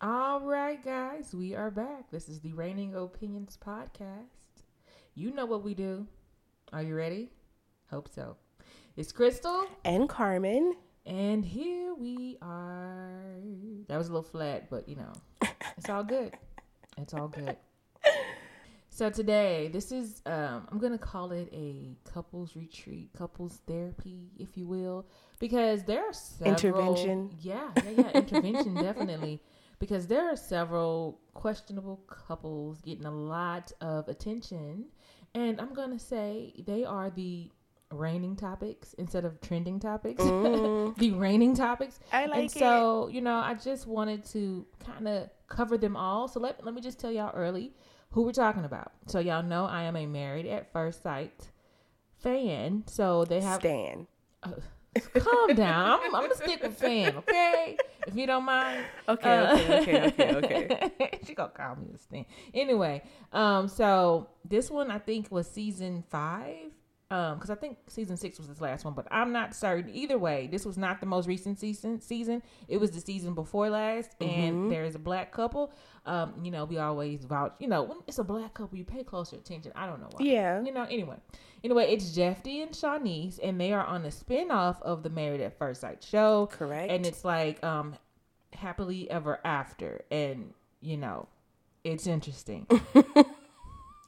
[0.00, 2.10] All right, guys, we are back.
[2.10, 4.62] This is the Reigning Opinions podcast.
[5.14, 6.06] You know what we do.
[6.72, 7.30] Are you ready?
[7.90, 8.36] Hope so.
[8.96, 10.74] It's Crystal, And Carmen.
[11.04, 13.36] and here we are.
[13.88, 15.12] That was a little flat, but you know,
[15.82, 16.32] it's all good.
[16.96, 17.56] It's all good.
[18.94, 24.54] So today, this is um, I'm gonna call it a couples retreat, couples therapy, if
[24.54, 25.06] you will,
[25.40, 27.30] because there are several Intervention.
[27.40, 29.40] Yeah, yeah, yeah, intervention definitely,
[29.78, 34.84] because there are several questionable couples getting a lot of attention,
[35.34, 37.50] and I'm gonna say they are the
[37.92, 40.22] reigning topics instead of trending topics.
[40.22, 41.98] the reigning topics.
[42.12, 46.28] I like and so, you know, I just wanted to kind of cover them all.
[46.28, 47.72] So let, let me just tell y'all early
[48.10, 48.92] who we're talking about.
[49.06, 51.50] So y'all know I am a married at first sight
[52.18, 52.84] fan.
[52.86, 54.06] So they have Stan.
[55.14, 56.00] calm down.
[56.02, 57.76] I'm, I'm gonna stick with fan, okay?
[58.06, 58.84] If you don't mind.
[59.08, 60.36] Okay, Uh, okay, okay, okay,
[60.84, 61.18] okay.
[61.26, 62.26] she gonna call me a stan.
[62.52, 66.72] Anyway, um, so this one I think was season five.
[67.12, 69.94] Um, because I think season six was this last one, but I'm not certain.
[69.94, 72.00] Either way, this was not the most recent season.
[72.00, 75.74] Season it was the season before last, and there is a black couple.
[76.06, 77.52] Um, you know, we always vouch.
[77.58, 79.72] You know, when it's a black couple, you pay closer attention.
[79.76, 80.24] I don't know why.
[80.24, 80.62] Yeah.
[80.62, 80.84] You know.
[80.84, 81.16] Anyway,
[81.62, 85.58] anyway, it's Jeffy and Shanice, and they are on a spinoff of the Married at
[85.58, 86.48] First Sight show.
[86.50, 86.90] Correct.
[86.90, 87.94] And it's like um,
[88.54, 91.28] happily ever after, and you know,
[91.84, 92.66] it's interesting.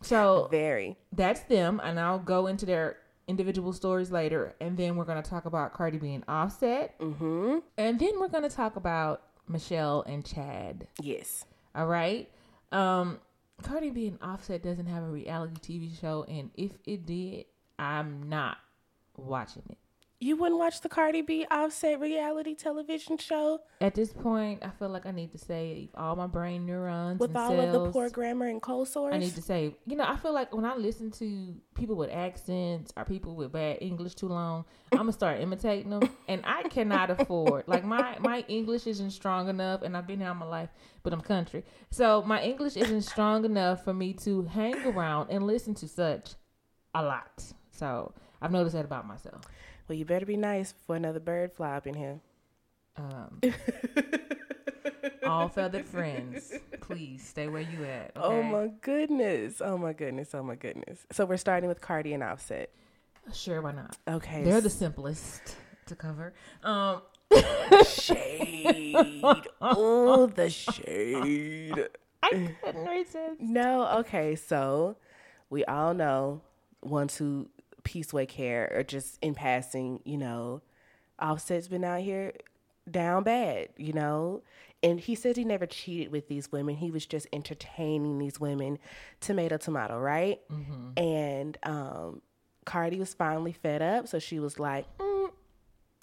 [0.05, 0.97] so Very.
[1.13, 5.45] that's them, and I'll go into their individual stories later, and then we're gonna talk
[5.47, 7.59] about Cardi B and Offset, Mm-hmm.
[7.79, 10.87] and then we're gonna talk about Michelle and Chad.
[11.01, 11.45] Yes.
[11.75, 12.31] All right.
[12.73, 13.19] Um,
[13.63, 17.47] Cardi B and Offset doesn't have a reality TV show, and if it did,
[17.79, 18.59] I'm not
[19.17, 19.79] watching it.
[20.21, 24.89] You wouldn't watch the Cardi B Offset reality television show At this point, I feel
[24.89, 28.47] like I need to save all my brain neurons with all of the poor grammar
[28.47, 29.15] and cold sores?
[29.15, 32.11] I need to say, you know, I feel like when I listen to people with
[32.11, 36.63] accents or people with bad English too long, I'm gonna start imitating them, and I
[36.65, 37.65] cannot afford.
[37.67, 40.71] Like my my English isn't strong enough, and I've been here all my life,
[41.03, 45.47] but I'm country, so my English isn't strong enough for me to hang around and
[45.47, 46.35] listen to such
[46.95, 47.45] a lot.
[47.73, 49.43] So I've noticed that about myself.
[49.89, 52.21] Well, you better be nice before another bird fly up in here.
[52.97, 53.41] Um,
[55.27, 58.13] all feathered friends, please stay where you at.
[58.17, 59.61] Oh my goodness.
[59.61, 60.35] Oh my goodness.
[60.35, 61.07] Oh my goodness.
[61.13, 62.71] So we're starting with Cardi and Offset.
[63.33, 63.97] Sure, why not?
[64.07, 64.45] Okay.
[64.45, 65.57] They're the simplest
[65.87, 66.35] to cover.
[66.63, 67.03] Um,
[67.87, 68.95] shade.
[69.61, 71.89] oh, the shade.
[72.23, 73.41] I couldn't resist.
[73.41, 74.97] No, okay, so
[75.51, 76.43] we all know
[76.83, 77.49] ones who
[77.85, 80.63] Peaceway care or just in passing, you know,
[81.21, 82.33] Offset's been out here
[82.91, 84.43] down bad, you know.
[84.83, 86.77] And he says he never cheated with these women.
[86.77, 88.79] He was just entertaining these women,
[89.21, 90.41] tomato tomato, right?
[90.97, 92.23] And um
[92.67, 95.31] Cardi was finally fed up, so she was like, mm,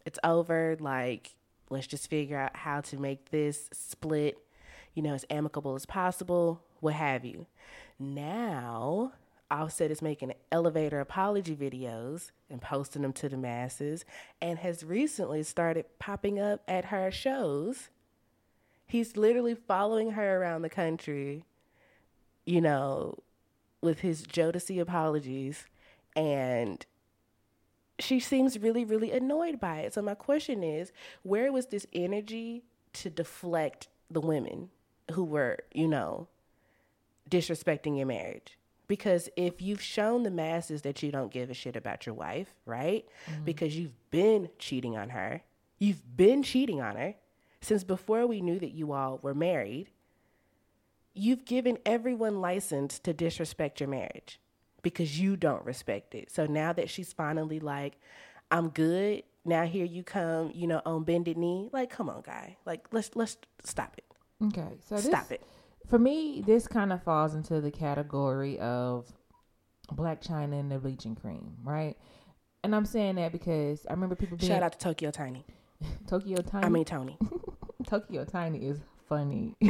[0.06, 0.78] "It's over.
[0.80, 1.36] Like,
[1.70, 4.38] let's just figure out how to make this split,
[4.94, 7.48] you know, as amicable as possible, what have you."
[8.00, 9.14] Now,
[9.52, 14.06] Offset is making elevator apology videos and posting them to the masses,
[14.42, 17.90] and has recently started popping up at her shows.
[18.88, 21.44] He's literally following her around the country,
[22.46, 23.20] you know,
[23.82, 25.66] with his Jodeci apologies,
[26.16, 26.86] and
[28.00, 29.94] she seems really, really annoyed by it.
[29.94, 30.92] So my question is,
[31.24, 32.64] where was this energy
[32.94, 34.70] to deflect the women
[35.12, 36.28] who were, you know,
[37.30, 38.58] disrespecting your marriage?
[38.92, 42.54] Because if you've shown the masses that you don't give a shit about your wife,
[42.66, 43.06] right?
[43.26, 43.46] Mm-hmm.
[43.46, 45.44] Because you've been cheating on her,
[45.80, 47.16] you've been cheating on her
[47.62, 49.92] since before we knew that you all were married.
[51.14, 54.42] You've given everyone license to disrespect your marriage
[54.82, 56.30] because you don't respect it.
[56.30, 57.98] So now that she's finally like,
[58.52, 59.24] I'm good.
[59.46, 61.70] Now here you come, you know, on bended knee.
[61.72, 62.58] Like, come on, guy.
[62.66, 64.04] Like, let's let's stop it.
[64.48, 65.42] Okay, so this, Stop it.
[65.92, 69.12] For me, this kind of falls into the category of
[69.94, 71.98] Blac Chyna and the bleaching cream, right?
[72.64, 75.46] And I'm saying that because I remember people being Shout out to Tokyo Tiny.
[76.08, 76.66] Tokyo Tiny.
[76.66, 77.18] I mean Toni.
[77.86, 78.80] Tokyo Tiny is
[79.10, 79.58] funny.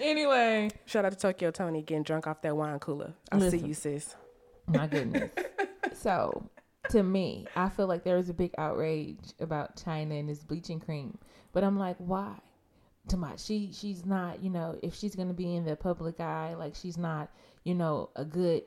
[0.00, 3.12] anyway, Shout out to Tokyo Toni getting drunk off that wine cooler.
[3.30, 3.66] I see Listen.
[3.66, 4.16] you, sis.
[4.66, 5.30] My goodness.
[5.92, 6.48] so,
[6.88, 10.80] to me, I feel like there is a big outrage about Chyna and this bleaching
[10.80, 11.18] cream
[11.56, 12.38] But I'm like, why?
[13.08, 16.52] To my she she's not, you know, if she's gonna be in the public eye,
[16.52, 17.30] like she's not,
[17.64, 18.64] you know, a good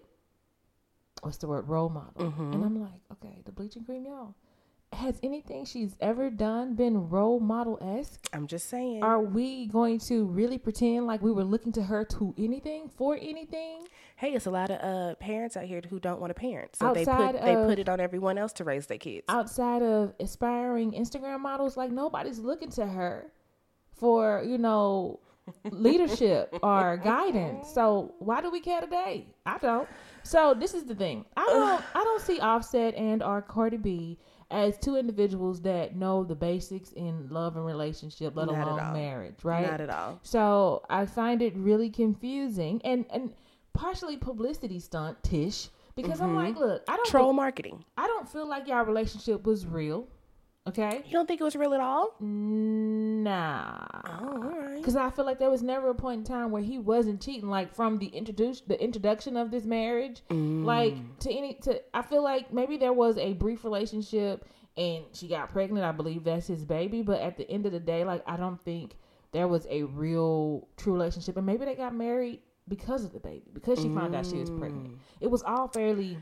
[1.21, 2.31] what's the word, role model.
[2.31, 2.55] Mhm.
[2.55, 4.33] And I'm like, okay, the bleaching cream, y'all.
[4.93, 8.27] Has anything she's ever done been role model esque?
[8.33, 9.03] I'm just saying.
[9.03, 13.15] Are we going to really pretend like we were looking to her to anything for
[13.15, 13.87] anything?
[14.19, 16.93] hey, it's a lot of uh, parents out here who don't want to parent, so
[16.93, 19.23] they Outside put they put it on everyone else to raise their kids.
[19.29, 23.31] outside of aspiring Instagram models, like nobody's looking to her
[23.93, 25.21] for, you know,
[25.71, 27.69] leadership or guidance.
[27.73, 29.27] So why do we care today?
[29.45, 29.87] I don't.
[30.23, 31.23] So this is the thing.
[31.37, 34.19] I don't I don't see Offset and or Cardi B
[34.51, 39.43] as two individuals that know the basics in love and relationship, let Not alone marriage,
[39.43, 39.69] right?
[39.69, 40.19] Not at all.
[40.23, 43.31] So I find it really confusing and and
[43.73, 47.11] partially publicity stunt Tish because I'm like, look, I don't Mm-hmm.
[47.11, 47.85] Troll marketing.
[47.97, 50.07] I don't feel like y'all relationship was real.
[50.69, 51.03] Okay?
[51.05, 52.15] You don't think it was real at all?
[52.19, 53.85] Nah.
[54.21, 54.77] Oh, all right.
[54.77, 57.49] Because I feel like there was never a point in time where he wasn't cheating.
[57.49, 60.63] Like from the introduce the introduction of this marriage, Mm.
[60.65, 64.45] like to any to I feel like maybe there was a brief relationship
[64.77, 65.85] and she got pregnant.
[65.85, 67.01] I believe that's his baby.
[67.01, 68.95] But at the end of the day, like I don't think
[69.31, 71.37] there was a real true relationship.
[71.37, 74.49] And maybe they got married because of the baby because she found out she was
[74.49, 74.97] pregnant.
[75.19, 76.17] It was all fairly.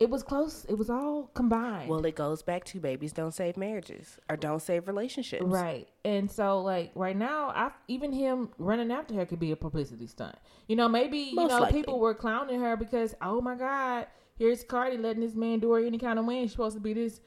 [0.00, 0.64] It was close.
[0.66, 1.90] It was all combined.
[1.90, 5.44] Well, it goes back to babies don't save marriages or don't save relationships.
[5.44, 5.86] Right.
[6.06, 10.06] And so like right now, I even him running after her could be a publicity
[10.06, 10.36] stunt.
[10.68, 11.80] You know, maybe you know likely.
[11.80, 14.06] people were clowning her because oh my god,
[14.38, 16.42] here's Cardi letting this man do her any kind of way.
[16.42, 17.20] She's supposed to be this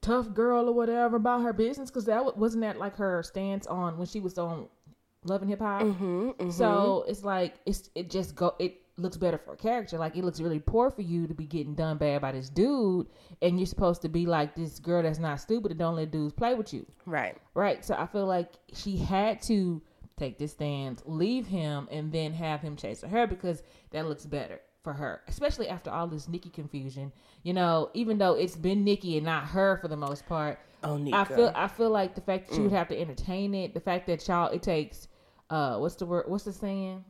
[0.00, 3.98] tough girl or whatever about her business because that wasn't that like her stance on
[3.98, 4.68] when she was on
[5.24, 5.82] Love and Hip Hop.
[5.82, 6.50] Mm-hmm, mm-hmm.
[6.50, 9.98] So it's like it's it just go it looks better for a character.
[9.98, 13.08] Like it looks really poor for you to be getting done bad by this dude,
[13.40, 16.32] and you're supposed to be like this girl that's not stupid and don't let dudes
[16.34, 16.86] play with you.
[17.06, 17.36] right.
[17.54, 17.84] Right.
[17.84, 19.80] So I feel like she had to
[20.16, 24.60] take this stand, leave him, and then have him chase her because that looks better
[24.82, 27.12] for her, especially after all this Nikki confusion.
[27.44, 31.00] You know, even though it's been Nikki and not her for the most part, Oh.
[31.12, 33.80] I feel I feel like the fact that she would have to entertain it, the
[33.80, 35.06] fact that y'all it takes
[35.52, 37.04] uh what's the word what's the saying?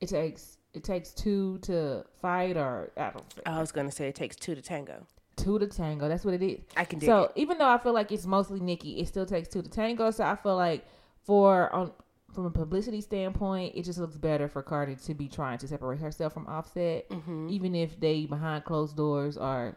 [0.00, 4.14] It takes it takes two to fight or I don't I was gonna say it
[4.14, 5.06] takes two to tango.
[5.36, 6.08] two to tango.
[6.08, 6.60] That's what it is.
[6.76, 7.32] I can dig So it.
[7.36, 10.10] even though I feel like it's mostly Nikki, it still takes two to tango.
[10.10, 10.84] So I feel like
[11.24, 11.92] for on
[12.34, 15.98] from a publicity standpoint, it just looks better for Cardi to be trying to separate
[16.00, 17.48] herself from Offset, Mm-hmm.
[17.50, 19.76] even if they behind closed doors are,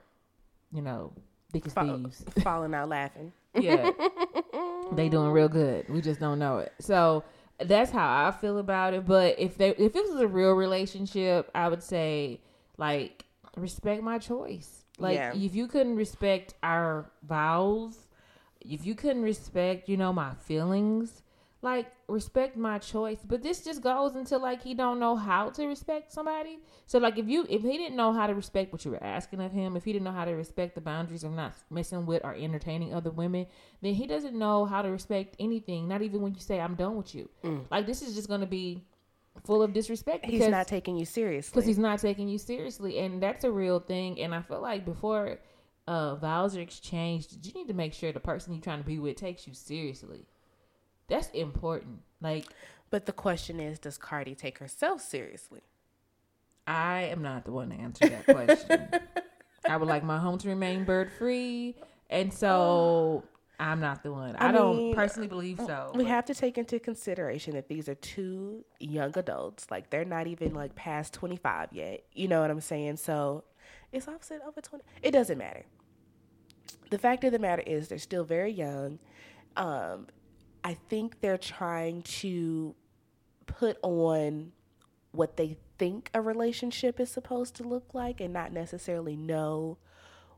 [0.74, 1.14] you know,
[1.54, 2.26] thick as Fa- thieves.
[2.44, 3.32] falling out laughing.
[3.56, 3.92] yeah,
[4.92, 5.88] they doing real good.
[5.90, 6.74] We just don't know it.
[6.82, 7.24] So
[7.62, 9.06] that's how I feel about it.
[9.06, 12.40] But if they if this was a real relationship, I would say
[12.78, 13.26] like
[13.58, 14.84] respect my choice.
[14.98, 15.34] Like Yeah.
[15.36, 18.08] if you couldn't respect our vows,
[18.62, 21.22] if you couldn't respect, you know, my feelings,
[21.62, 23.20] like respect my choice.
[23.26, 26.60] But this just goes into like he don't know how to respect somebody.
[26.86, 29.42] So like if you if he didn't know how to respect what you were asking
[29.42, 32.24] of him, if he didn't know how to respect the boundaries of not messing with
[32.24, 33.46] or entertaining other women,
[33.82, 35.88] then he doesn't know how to respect anything.
[35.88, 37.30] Not even when you say I'm done with you.
[37.70, 38.86] Like this is just gonna be
[39.46, 40.26] full of disrespect.
[40.26, 41.52] He's not taking you seriously.
[41.54, 44.84] because he's not taking you seriously and that's a real thing and i feel like
[44.84, 45.40] before
[45.88, 49.00] uh vows are exchanged you need to make sure the person you're trying to be
[49.00, 50.26] with takes you seriously
[51.10, 52.46] that's important like
[52.92, 55.62] but the question is, does Cardi take herself seriously?
[56.68, 58.88] i am not the one to answer that question
[59.68, 61.76] i would like my home to remain bird free
[62.10, 63.24] and so
[63.60, 66.36] i'm not the one i, I don't mean, personally believe so We but- have to
[66.36, 69.70] take into consideration that these are two young adults.
[69.72, 72.04] Like they're not even like past twenty five yet.
[72.14, 72.98] You know what I'm saying?
[72.98, 73.44] So
[73.92, 74.84] it's opposite over twenty.
[75.02, 75.66] It doesn't matter.
[76.90, 79.00] The fact of the matter is they're still very young.
[79.58, 80.08] Um,
[80.64, 82.76] I think they're trying to
[83.46, 84.52] put on
[85.12, 89.78] what they think a relationship is supposed to look like and not necessarily know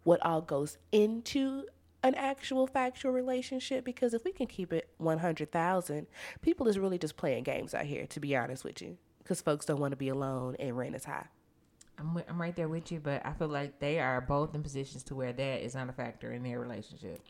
[0.04, 1.66] what all goes into
[2.04, 6.08] an actual factual relationship because if we can keep it 100,000
[6.42, 9.66] people is really just playing games out here to be honest with you because folks
[9.66, 11.28] don't want to be alone and rent is high
[12.01, 15.03] I'm, I'm right there with you but i feel like they are both in positions
[15.03, 17.22] to where that is not a factor in their relationship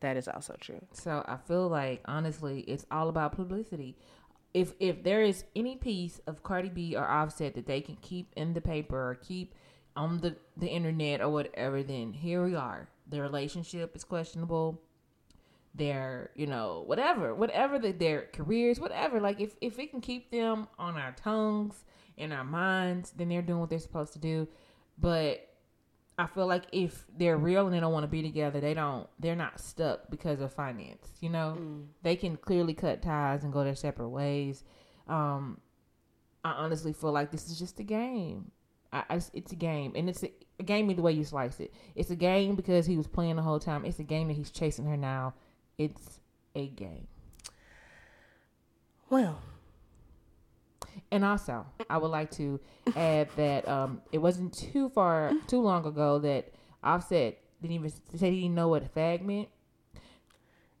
[0.00, 3.96] that is also true So I feel like honestly, it's all about publicity.
[4.54, 8.32] If if there is any piece of Cardi B or Offset that they can keep
[8.36, 9.54] in the paper or keep
[9.96, 12.88] on the the internet or whatever, then here we are.
[13.06, 14.80] Their relationship is questionable.
[15.74, 20.30] Their you know whatever whatever the, their careers whatever like if if it can keep
[20.32, 21.84] them on our tongues
[22.20, 24.46] in our minds then they're doing what they're supposed to do
[24.98, 25.46] but
[26.20, 29.08] I feel like if they're real and they don't want to be together, they don't.
[29.18, 31.08] They're not stuck because of finance.
[31.20, 31.56] You know,
[32.02, 34.62] they can clearly cut ties and go their separate ways.
[35.08, 35.62] Um,
[36.44, 38.50] I honestly feel like this is just a game.
[38.92, 41.72] I, I it's a game, and it's a, a game the way you slice it.
[41.94, 43.86] It's a game because he was playing the whole time.
[43.86, 45.32] It's a game that he's chasing her now.
[45.78, 46.20] It's
[46.54, 47.06] a game.
[49.08, 49.40] Well,
[51.10, 52.60] And also, I would like to
[52.94, 56.52] add that um, it wasn't too far, too long ago that
[56.84, 59.48] Offset didn't even say he didn't know what fag meant.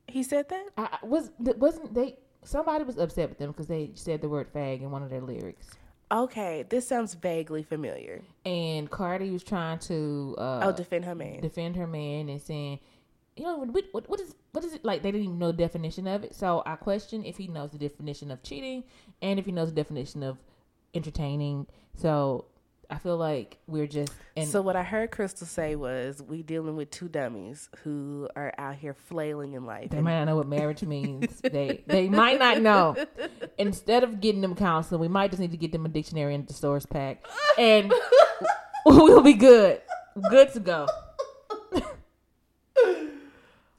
[0.08, 0.66] he said that.
[0.76, 2.16] I, I- was wasn't they?
[2.42, 5.20] Somebody was upset with them because they said the word fag in one of their
[5.20, 5.68] lyrics.
[6.12, 8.22] Okay, this sounds vaguely familiar.
[8.44, 11.40] And Cardi was trying to uh, oh, defend her man.
[11.40, 12.80] defend her man and saying,
[13.40, 15.02] you know, what, what, what is what is it like?
[15.02, 16.34] They didn't even know the definition of it.
[16.34, 18.84] So I question if he knows the definition of cheating
[19.22, 20.36] and if he knows the definition of
[20.92, 21.66] entertaining.
[21.96, 22.44] So
[22.90, 26.76] I feel like we're just and so what I heard Crystal say was, we dealing
[26.76, 29.88] with two dummies who are out here flailing in life.
[29.88, 31.40] they might not know what marriage means.
[31.40, 32.94] they they might not know.
[33.56, 36.46] Instead of getting them counseling, we might just need to get them a dictionary and
[36.46, 37.24] the source pack,
[37.56, 37.90] and
[38.84, 39.80] we'll be good,
[40.28, 40.86] good to go.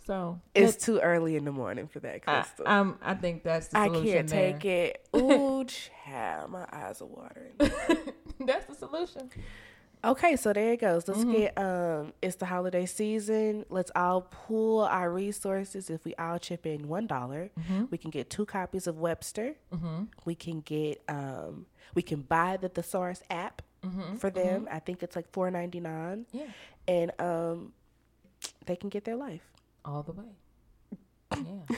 [0.05, 2.65] So it's too early in the morning for that, I, Crystal.
[2.67, 4.01] I'm, I think that's the solution.
[4.07, 4.53] I can't there.
[4.53, 5.07] take it.
[5.15, 7.53] Ooh, child, my eyes are watering.
[8.39, 9.29] That's the solution.
[10.03, 11.07] Okay, so there it goes.
[11.07, 11.31] Let's Mm-hmm.
[11.31, 13.65] get um it's the holiday season.
[13.69, 15.91] Let's all pool our resources.
[15.91, 17.85] If we all chip in one Mm-hmm.
[17.91, 19.53] we can get two copies of Webster.
[20.25, 23.61] We can get um we can buy the thesaurus app
[24.17, 24.67] for them.
[24.71, 26.25] I think it's like four ninety nine.
[26.33, 26.37] Mm-hmm.
[26.39, 26.45] Yeah,
[26.87, 27.73] And um
[28.65, 29.43] they can get their life.
[29.83, 30.25] All the way.
[31.35, 31.75] Yeah.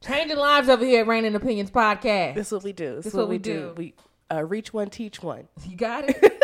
[0.00, 2.34] Changing lives over here at Reigning Opinions podcast.
[2.34, 2.96] This is what we do.
[2.96, 3.52] This, is what, what we we do.
[3.52, 3.74] do.
[3.76, 3.94] We
[4.32, 5.48] uh, reach one, teach one.
[5.66, 6.42] You got it.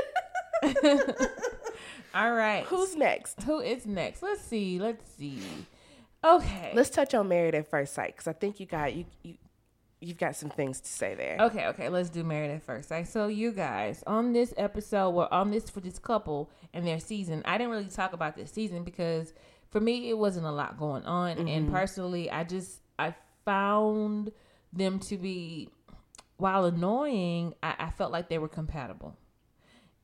[2.14, 2.64] All right.
[2.66, 3.42] Who's next?
[3.42, 4.22] Who is next?
[4.22, 4.78] Let's see.
[4.78, 5.42] Let's see.
[6.24, 6.72] Okay.
[6.74, 9.34] Let's touch on Married at First Sight because I think you got you you
[10.00, 11.36] you've got some things to say there.
[11.40, 13.08] Okay, okay, let's do Married at First Sight.
[13.08, 17.42] So, you guys, on this episode, well, on this for this couple and their season,
[17.44, 19.34] I didn't really talk about this season because
[19.70, 21.48] for me, it wasn't a lot going on.
[21.48, 24.32] And personally, I just, I found
[24.72, 25.68] them to be,
[26.36, 29.16] while annoying, I, I felt like they were compatible.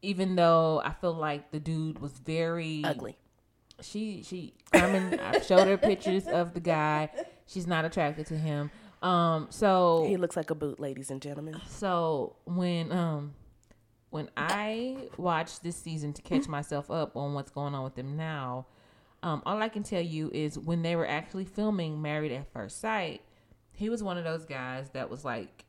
[0.02, 3.16] Even though I feel like the dude was very Ugly.
[3.80, 7.10] she she Carmen I showed her pictures of the guy.
[7.46, 8.70] She's not attracted to him.
[9.02, 11.60] Um so He looks like a boot, ladies and gentlemen.
[11.68, 13.34] so when um
[14.10, 18.16] when I watched this season to catch myself up on what's going on with them
[18.16, 18.66] now,
[19.22, 22.80] um, all I can tell you is when they were actually filming Married at First
[22.80, 23.22] Sight,
[23.72, 25.64] he was one of those guys that was like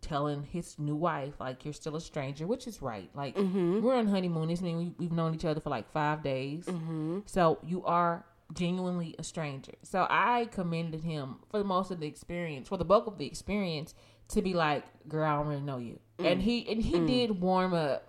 [0.00, 3.10] telling his new wife like you're still a stranger, which is right.
[3.14, 3.82] Like mm-hmm.
[3.82, 4.48] we're on honeymoon.
[4.48, 7.20] This means we, we've known each other for like five days, mm-hmm.
[7.26, 9.72] so you are genuinely a stranger.
[9.82, 13.26] So I commended him for the most of the experience, for the bulk of the
[13.26, 13.94] experience,
[14.28, 16.44] to be like, "Girl, I don't really know you," and mm.
[16.44, 17.06] he and he mm.
[17.06, 18.06] did warm up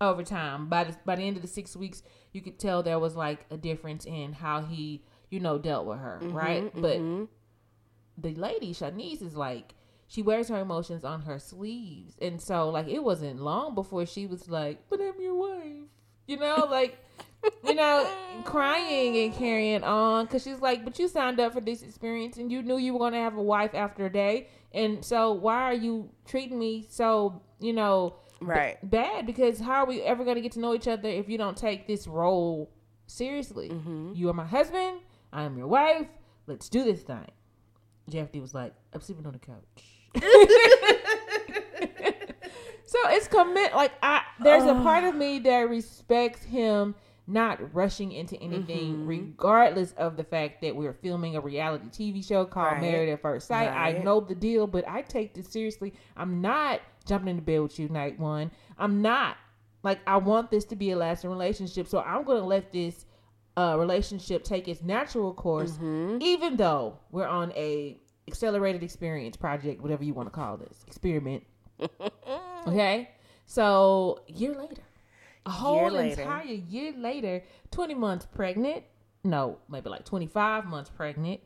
[0.00, 0.68] over time.
[0.68, 2.02] By the by the end of the six weeks,
[2.32, 5.98] you could tell there was like a difference in how he, you know, dealt with
[5.98, 6.72] her, mm-hmm, right?
[6.74, 7.24] But mm-hmm.
[8.18, 9.74] the lady Shanice is like
[10.08, 14.26] she wears her emotions on her sleeves, and so like it wasn't long before she
[14.26, 15.88] was like, "But I'm your wife,"
[16.26, 16.98] you know, like.
[17.64, 18.08] You know,
[18.44, 22.52] crying and carrying on because she's like, but you signed up for this experience and
[22.52, 24.46] you knew you were going to have a wife after a day.
[24.72, 28.14] And so, why are you treating me so, you know,
[28.46, 28.78] Right.
[28.88, 31.38] bad because how are we ever going to get to know each other if you
[31.38, 32.70] don't take this role
[33.06, 33.68] seriously?
[33.68, 34.12] Mm-hmm.
[34.14, 35.00] You are my husband.
[35.32, 36.08] I am your wife.
[36.46, 37.26] Let's do this thing.
[38.08, 39.56] Jeffrey was like, I'm sleeping on the couch.
[42.84, 43.74] so it's commit.
[43.74, 46.94] Like I, there's a part of me that respects him
[47.26, 49.06] not rushing into anything, mm-hmm.
[49.06, 52.82] regardless of the fact that we're filming a reality TV show called Right.
[52.82, 53.68] Married at First Sight.
[53.68, 55.94] I know the deal, but I take this seriously.
[56.16, 58.50] I'm not jumping into bed with you night one.
[58.78, 59.36] I'm not.
[59.82, 63.04] Like I want this to be a lasting relationship, so I'm gonna let this
[63.56, 65.78] uh, relationship take its natural course,
[66.20, 71.42] even though we're on a accelerated experience project, whatever you want to call this experiment.
[72.66, 73.10] okay,
[73.46, 74.82] so year later,
[75.46, 76.20] a whole later.
[76.20, 78.84] entire year later, twenty months pregnant.
[79.24, 81.40] No, maybe like twenty five months pregnant.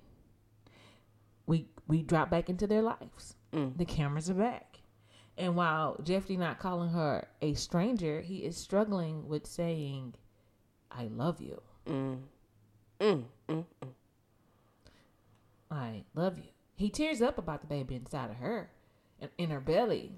[1.46, 3.34] We we drop back into their lives.
[3.78, 4.65] The cameras are back.
[5.38, 10.14] And while Jeffrey not calling her a stranger, he is struggling with saying,
[10.90, 12.19] "I love you." Mm.
[12.99, 13.64] Mm, mm,
[15.71, 16.50] I love you.
[16.75, 18.71] He tears up about the baby inside of her,
[19.21, 20.12] in, in her belly,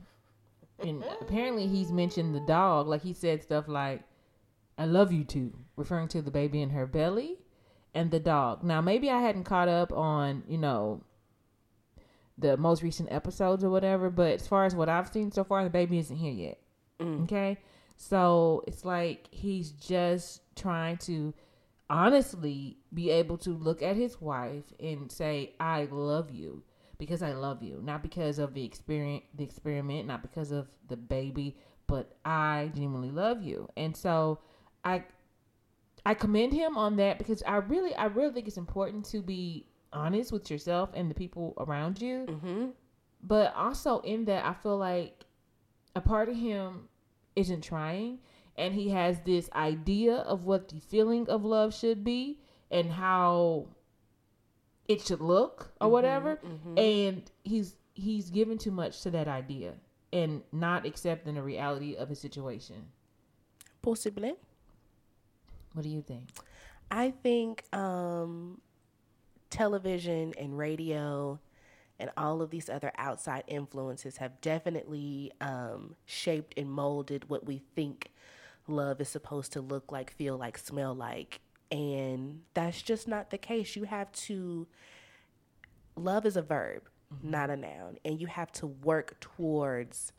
[0.78, 2.86] and apparently he's mentioned the dog.
[2.86, 4.04] Like he said stuff like,
[4.76, 7.38] I love you too, referring to the baby in her belly
[7.94, 8.62] and the dog.
[8.62, 11.02] Now, maybe I hadn't caught up on, you know,
[12.38, 15.64] the most recent episodes or whatever, but as far as what I've seen so far,
[15.64, 16.58] the baby isn't here yet.
[17.00, 17.24] Mm.
[17.24, 17.58] Okay.
[17.96, 21.34] So it's like he's just trying to
[21.90, 26.62] honestly be able to look at his wife and say, I love you
[26.98, 30.96] because I love you, not because of the experience, the experiment, not because of the
[30.96, 33.68] baby, but I genuinely love you.
[33.76, 34.40] And so
[34.84, 35.04] I,
[36.04, 39.66] I commend him on that because I really, I really think it's important to be
[39.92, 42.26] honest with yourself and the people around you.
[42.28, 42.66] Mm-hmm.
[43.22, 45.24] But also in that, I feel like
[45.96, 46.88] a part of him
[47.34, 48.18] isn't trying,
[48.56, 52.38] and he has this idea of what the feeling of love should be
[52.70, 53.66] and how
[54.86, 56.38] it should look or whatever,
[56.76, 59.74] and he's he's given too much to that idea
[60.12, 62.76] and not accepting the reality of his situation.
[63.82, 64.34] Possibly.
[65.72, 66.28] What do you think?
[66.90, 68.60] I think um,
[69.50, 71.38] television and radio
[71.98, 77.62] and all of these other outside influences have definitely um, shaped and molded what we
[77.74, 78.10] think
[78.68, 81.40] love is supposed to look like, feel like, smell like.
[81.70, 83.74] And that's just not the case.
[83.76, 84.66] You have to,
[85.96, 86.88] love is a verb,
[87.22, 87.98] not a noun.
[88.04, 90.12] And you have to work towards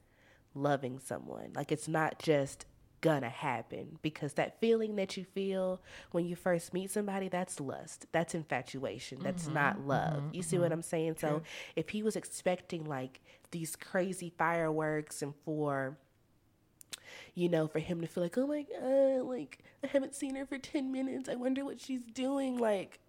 [0.53, 1.51] loving someone.
[1.55, 2.65] Like it's not just
[3.01, 8.06] gonna happen because that feeling that you feel when you first meet somebody that's lust
[8.12, 10.24] that's infatuation that's mm-hmm, not mm-hmm, love.
[10.34, 10.74] You see what mm-hmm.
[10.74, 11.15] i'm saying?
[11.20, 11.41] So
[11.75, 15.98] if he was expecting like these crazy fireworks and for
[17.34, 20.46] you know for him to feel like oh my god like i haven't seen her
[20.46, 21.29] for 10 minutes.
[21.29, 22.58] I wonder what she's doing.
[22.58, 23.00] Like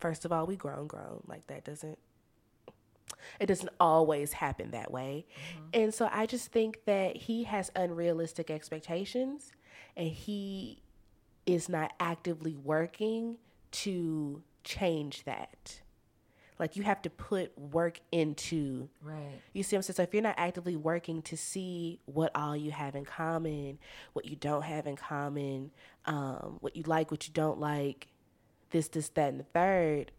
[0.00, 1.22] first of all we grown grown.
[1.26, 1.98] Like that doesn't
[3.40, 5.26] it doesn't always happen that way.
[5.72, 9.52] And so I just think that he has unrealistic expectations
[9.96, 10.82] and he
[11.46, 13.36] is not actively working
[13.70, 15.80] to change that.
[16.58, 19.40] Like you have to put work into Right.
[19.52, 19.96] you see what I'm saying?
[19.96, 23.78] So if you're not actively working to see what all you have in common,
[24.14, 25.70] what you don't have in common,
[26.06, 28.08] um, what you like, what you don't like,
[28.70, 30.12] this, this, that, and the third,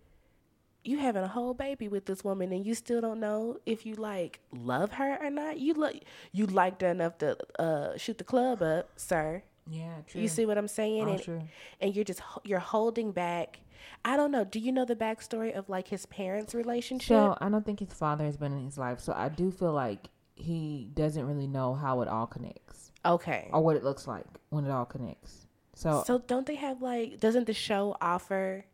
[0.87, 3.95] you having a whole baby with this woman and you still don't know if you
[3.95, 5.59] like love her or not.
[5.59, 9.43] You like you liked her enough to uh, shoot the club up, sir.
[9.69, 10.21] Yeah, true.
[10.21, 11.03] You see what I'm saying?
[11.07, 11.41] Oh, and, true.
[11.81, 13.59] and you're just you're holding back.
[14.05, 14.43] I don't know.
[14.43, 17.07] Do you know the backstory of like his parents' relationship?
[17.07, 18.99] So I don't think his father has been in his life.
[18.99, 23.49] So I do feel like he doesn't really know how it all connects okay.
[23.51, 25.47] or what it looks like when it all connects.
[25.73, 27.19] So, So don't they have like?
[27.19, 28.65] Doesn't the show offer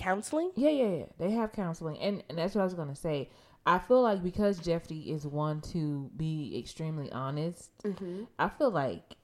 [0.00, 0.50] counseling?
[0.56, 1.04] yeah, yeah, yeah.
[1.18, 3.30] They have counseling, and and that's what I was gonna say.
[3.66, 8.24] I feel like because Jeffrey is one to be extremely honest, Mm-hmm.
[8.38, 9.16] I feel like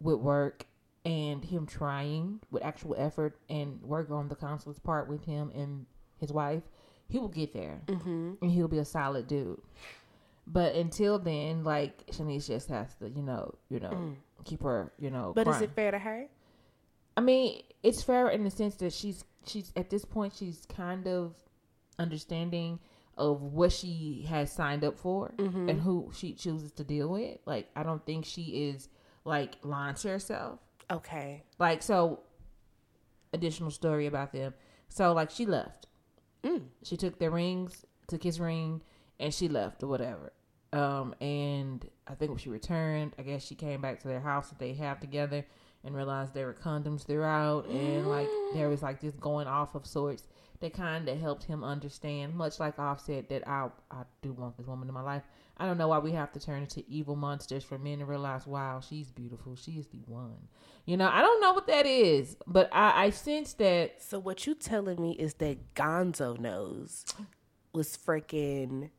[0.00, 0.66] with work
[1.04, 5.86] and him trying with actual effort and work on the counselor's part with him and
[6.18, 6.62] his wife,
[7.08, 8.34] he will get there Mm-hmm.
[8.40, 9.60] and he'll be a solid dude.
[10.46, 15.10] But until then, like Shanice just has to, you know, you know, keep her, you
[15.10, 15.30] know.
[15.32, 15.34] Mm.
[15.34, 16.26] But is it fair to her?
[17.16, 21.06] I mean, it's fair in the sense that she's she's at this point she's kind
[21.08, 21.34] of
[21.98, 22.78] understanding
[23.16, 25.68] of what she has signed up for Mm-hmm.
[25.68, 27.38] and who she chooses to deal with.
[27.44, 28.88] Like, I don't think she is
[29.24, 30.58] like lying to herself.
[30.90, 31.42] Okay.
[31.58, 32.20] Like, so
[33.32, 34.54] additional story about them.
[34.88, 35.86] So, like, she left.
[36.42, 36.62] Mm.
[36.82, 38.80] She took their rings, took his ring,
[39.18, 40.32] and she left or whatever.
[40.72, 44.48] Um, and I think when she returned, I guess she came back to their house
[44.48, 45.44] that they have together
[45.84, 49.86] and realized there were condoms throughout and like there was like this going off of
[49.86, 50.24] sorts
[50.60, 54.66] that kind of helped him understand, much like Offset, that I I do want this
[54.66, 55.22] woman in my life.
[55.56, 58.46] I don't know why we have to turn into evil monsters for men to realize,
[58.46, 59.56] wow, she's beautiful.
[59.56, 60.48] She is the one.
[60.86, 64.46] You know, I don't know what that is, but I, I sense that So what
[64.46, 67.04] you telling me is that Gonzo knows
[67.72, 68.90] was freaking.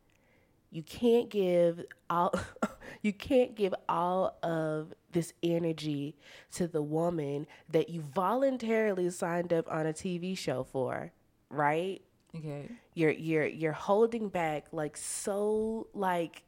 [0.71, 2.33] You can't give all.
[3.01, 6.15] you can't give all of this energy
[6.53, 11.11] to the woman that you voluntarily signed up on a TV show for,
[11.49, 12.01] right?
[12.35, 16.43] okay, You're you're you're holding back like so like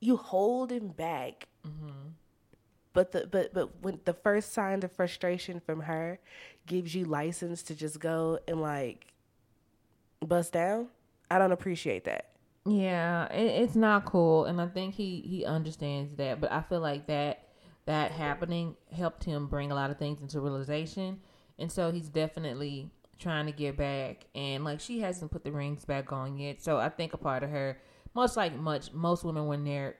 [0.00, 1.48] you holding back.
[1.66, 2.10] Mm-hmm.
[2.92, 6.18] But the but but when the first sign of frustration from her
[6.66, 9.12] gives you license to just go and like
[10.20, 10.88] bust down,
[11.30, 12.30] I don't appreciate that.
[12.66, 16.40] Yeah, it, it's not cool, and I think he he understands that.
[16.40, 17.45] But I feel like that
[17.86, 21.20] that happening helped him bring a lot of things into realization,
[21.58, 24.26] and so he's definitely trying to get back.
[24.34, 27.42] And like she hasn't put the rings back on yet, so I think a part
[27.42, 27.78] of her,
[28.14, 29.96] much like much most women when they're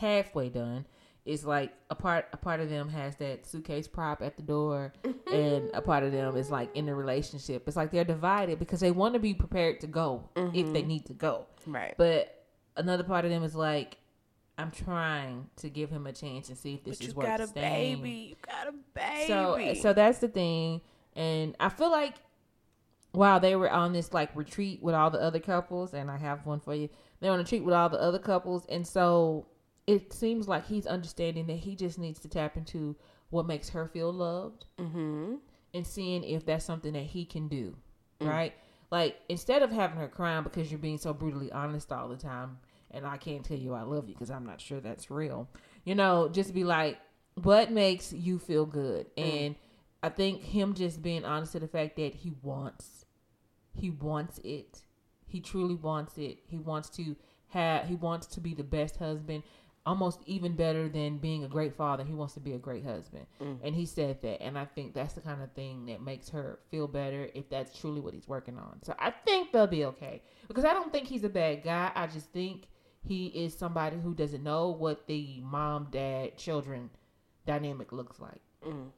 [0.00, 0.84] halfway done,
[1.24, 4.92] it's like a part a part of them has that suitcase prop at the door.
[5.28, 7.64] And a part of them is like in a relationship.
[7.68, 10.88] It's like they're divided because they want to be prepared to go if they mm-hmm.
[10.88, 11.44] need to go.
[11.66, 11.94] Right.
[11.98, 12.46] but
[12.78, 13.98] another part of them is like
[14.58, 17.26] i'm trying to give him a chance and see if this But is you worth
[17.26, 17.96] got a staying.
[18.02, 18.10] baby.
[18.10, 19.26] You got a baby.
[19.28, 20.80] So so that's the thing,
[21.16, 22.14] and I feel like
[23.12, 26.44] while they were on this like retreat with all the other couples, and I have
[26.44, 26.88] one for you.
[27.20, 29.46] They're on a retreat with all the other couples, and so
[29.86, 32.94] it seems like he's understanding that he just needs to tap into
[33.30, 35.34] what makes her feel loved, mm-hmm.
[35.74, 37.74] and seeing if that's something that he can do,
[38.20, 38.28] Mm.
[38.28, 38.54] right?
[38.90, 42.58] Like instead of having her crying because you're being so brutally honest all the time,
[42.90, 45.48] and I can't tell you I love you because I'm not sure that's real.
[45.84, 46.98] You know, just be like,
[47.42, 49.06] what makes you feel good?
[49.16, 49.46] Mm.
[49.46, 49.56] And
[50.02, 53.04] I think him just being honest to the fact that he wants,
[53.74, 54.82] he wants it.
[55.26, 56.38] He truly wants it.
[56.46, 57.14] He wants to
[57.48, 57.86] have.
[57.86, 59.42] He wants to be the best husband.
[59.86, 62.04] Almost even better than being a great father.
[62.04, 63.26] He wants to be a great husband.
[63.62, 64.42] And he said that.
[64.42, 67.78] And I think that's the kind of thing that makes her feel better if that's
[67.78, 68.82] truly what he's working on.
[68.82, 70.22] So I think they'll be okay.
[70.46, 71.90] Because I don't think he's a bad guy.
[71.94, 72.68] I just think
[73.06, 76.90] he is somebody who doesn't know what the mom, dad, children
[77.46, 78.40] dynamic looks like.
[78.66, 78.88] Mm-hmm.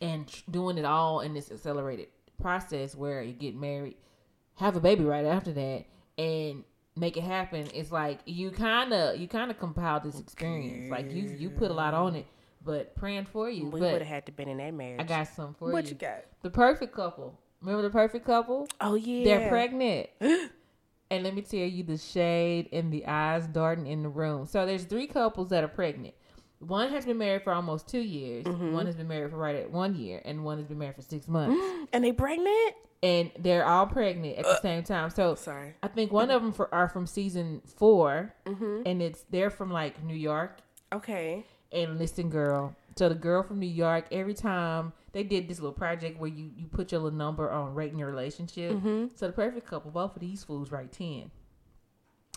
[0.00, 2.08] And doing it all in this accelerated
[2.40, 3.96] process where you get married,
[4.56, 5.84] have a baby right after that,
[6.16, 7.66] and make it happen.
[7.74, 10.90] It's like you kind of you kind of compile this experience.
[10.90, 12.26] Like you you put a lot on it,
[12.64, 13.66] but praying for you.
[13.66, 15.00] We would have had to been in that marriage.
[15.00, 15.74] I got something for what you.
[15.74, 16.24] What you got?
[16.42, 17.36] The perfect couple.
[17.60, 18.68] Remember the perfect couple?
[18.80, 19.24] Oh yeah.
[19.24, 20.10] They're pregnant.
[21.10, 24.46] and let me tell you the shade and the eyes darting in the room.
[24.46, 26.14] So there's three couples that are pregnant.
[26.60, 28.44] One has been married for almost two years.
[28.44, 28.72] Mm-hmm.
[28.72, 31.02] One has been married for right at one year, and one has been married for
[31.02, 31.56] six months.
[31.92, 32.74] And they pregnant?
[33.00, 35.08] and they're all pregnant at the same time.
[35.10, 35.74] So Sorry.
[35.84, 38.82] I think one of them for, are from season 4 Mm-hmm.
[38.86, 40.58] and it's they're from like New York.
[40.92, 41.46] Okay.
[41.72, 42.74] And listen, girl.
[42.96, 46.50] So the girl from New York, every time they did this little project where you
[46.56, 48.72] you put your little number on rating your relationship.
[48.72, 49.06] Mm-hmm.
[49.14, 51.30] So the perfect couple, both of these fools write ten.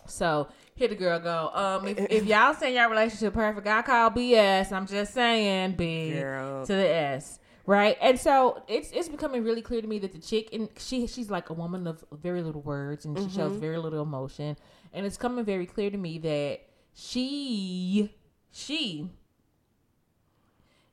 [0.08, 1.52] So here the girl go.
[1.54, 4.72] Um, if, if y'all saying y'all relationship perfect, I call BS.
[4.72, 6.66] I'm just saying B Girl.
[6.66, 7.40] to the S.
[7.68, 11.06] Right, and so it's it's becoming really clear to me that the chick and she
[11.06, 14.58] she's like a woman of very little words and she shows very little emotion,
[14.94, 16.62] and it's coming very clear to me that
[16.94, 18.12] she
[18.52, 19.10] she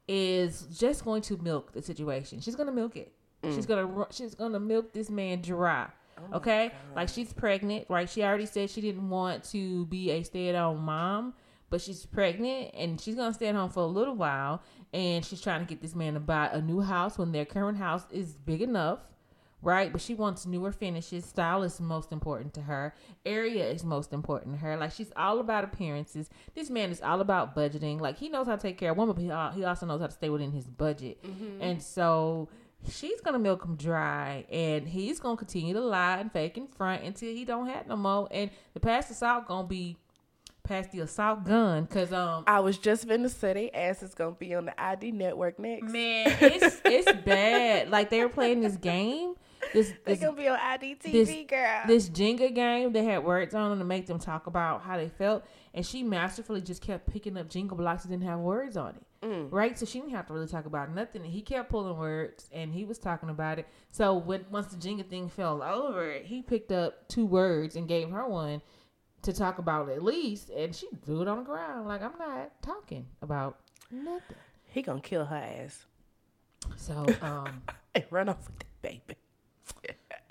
[0.09, 2.41] is just going to milk the situation.
[2.41, 3.13] She's gonna milk it.
[3.43, 3.55] Mm.
[3.55, 5.89] She's gonna she's gonna milk this man dry.
[6.19, 8.09] Oh okay, like she's pregnant, right?
[8.09, 11.35] She already said she didn't want to be a stay at home mom,
[11.71, 14.63] but she's pregnant and she's gonna stay at home for a little while.
[14.93, 17.77] And she's trying to get this man to buy a new house when their current
[17.77, 19.01] house is big enough.
[19.61, 21.25] Right, but she wants newer finishes.
[21.25, 22.95] Style is most important to her.
[23.27, 24.77] Area is most important to her.
[24.77, 26.31] Like she's all about appearances.
[26.55, 28.01] This man is all about budgeting.
[28.01, 30.13] Like he knows how to take care of women, but he, also knows how to
[30.13, 31.19] stay within his budget.
[31.61, 32.49] And so
[32.89, 37.03] she's gonna milk him dry, and he's gonna continue to lie and fake in front
[37.03, 38.29] until he don't have no more.
[38.31, 39.97] And the past assault gonna be
[40.63, 44.37] past the assault gun, cause um I was just finna say they ass is gonna
[44.37, 45.91] be on the ID network next.
[45.91, 47.91] man, it's it's bad.
[47.91, 49.35] Like they were playing this game.
[49.73, 51.83] This this gonna be on ID TV, this- girl.
[51.87, 55.09] this Jenga game they had words on them to make them talk about how they
[55.09, 58.97] felt, and she masterfully just kept picking up Jenga blocks that didn't have words on
[58.97, 59.03] it.
[59.27, 59.49] Mm.
[59.51, 61.23] Right, so she didn't have to really talk about nothing.
[61.23, 63.67] And he kept pulling words, and he was talking about it.
[63.91, 68.11] So when once the Jenga thing fell over, he picked up two words and gave
[68.11, 68.63] her one
[69.23, 72.63] to talk about at least, and she threw it on the ground like I'm not
[72.63, 73.59] talking about
[73.91, 74.37] nothing.
[74.67, 75.87] he gonna kill her ass
[76.77, 77.63] So um,
[77.97, 79.17] and run off with that baby.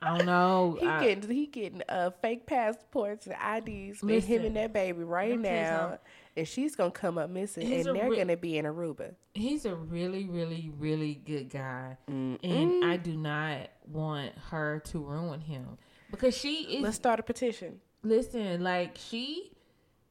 [0.02, 0.78] I don't know.
[0.82, 3.36] He I- getting he getting uh fake passports and
[3.68, 6.00] IDs with him and that baby right let me tell you now, something.
[6.38, 9.16] and she's gonna come up missing, and they're re- gonna be in Aruba.
[9.34, 15.42] he's a really, really, really good guy, and I do not want her to ruin
[15.42, 15.78] him
[16.12, 16.82] because she is.
[16.84, 17.80] Let's start a petition.
[18.04, 19.52] listen, like she,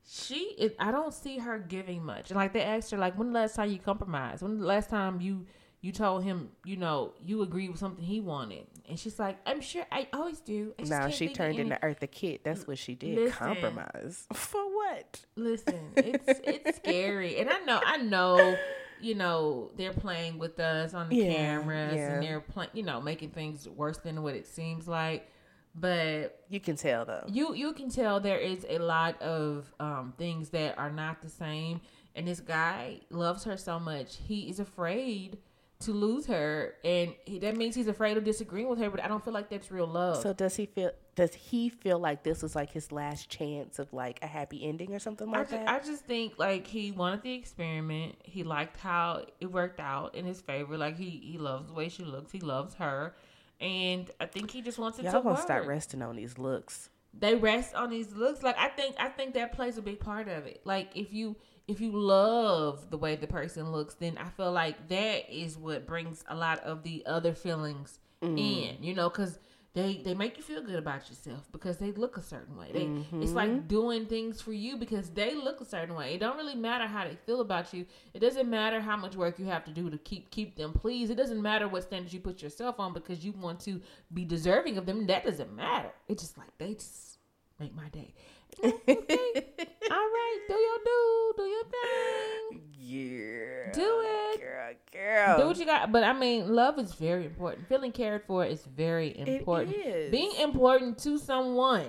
[0.05, 0.73] she is.
[0.81, 2.31] I don't see her giving much.
[2.33, 4.43] Like they asked her, like, when the last time you compromised?
[4.43, 5.47] When the last time you
[5.81, 8.67] you told him, you know, you agreed with something he wanted?
[8.89, 10.75] And she's like, I'm sure I always do.
[10.79, 12.45] I Now she turned into Eartha Kitt.
[12.45, 13.17] That's what she did.
[13.19, 13.33] Listen.
[13.37, 15.21] Compromise for what?
[15.37, 18.57] Listen, it's it's scary, and I know I know,
[19.01, 22.13] you know, they're playing with us on the Yeah, cameras, yeah.
[22.15, 25.29] and they're playing, you know, making things worse than what it seems like.
[25.75, 27.25] But You can tell though.
[27.29, 31.29] you you can tell there is a lot of um, things that are not the
[31.29, 31.81] same,
[32.15, 35.37] and this guy loves her so much he is afraid
[35.81, 38.89] to lose her, and he, that means he's afraid of disagreeing with her.
[38.91, 40.23] But I don't feel like that's real love.
[40.23, 40.91] So does he feel?
[41.15, 44.95] Does he feel like this was like his last chance of like a happy ending
[44.95, 45.69] or something I like just, that?
[45.69, 48.17] I just think like he wanted the experiment.
[48.23, 50.77] He liked how it worked out in his favor.
[50.79, 52.33] Like he he loves the way she looks.
[52.33, 53.15] He loves her,
[53.61, 55.43] and I think he just wants it Y'all to gonna work.
[55.43, 56.91] start resting on these looks.
[57.19, 58.43] they rest on these looks.
[58.43, 60.61] Like I think I think that plays a big part of it.
[60.65, 61.37] Like if you
[61.69, 65.87] if you love the way the person looks, then I feel like that is what
[65.87, 68.39] brings a lot of the other feelings mm-hmm.
[68.39, 68.77] in.
[68.83, 69.39] You know, because
[69.77, 72.71] they they make you feel good about yourself because they look a certain way.
[72.73, 72.89] They
[73.21, 73.67] it's like mm-hmm.
[73.67, 76.15] doing things for you because they look a certain way.
[76.15, 77.85] It don't really matter how they feel about you.
[78.15, 81.11] It doesn't matter how much work you have to do to keep keep them pleased.
[81.11, 83.81] It doesn't matter what standards you put yourself on because you want to
[84.15, 85.07] be deserving of them.
[85.09, 85.91] That doesn't matter.
[86.09, 87.19] It's just like they just
[87.61, 88.15] make my day.
[88.63, 89.45] Okay.
[89.91, 92.63] All right, do your do, do your thing.
[92.79, 93.73] Yeah.
[93.73, 94.41] Do it.
[94.41, 95.39] Girl, girl.
[95.39, 95.91] Do what you got.
[95.93, 97.69] But I mean, love is very important.
[97.69, 99.75] Feeling cared for is very important.
[99.77, 100.11] is.
[100.11, 101.87] Being important to someone,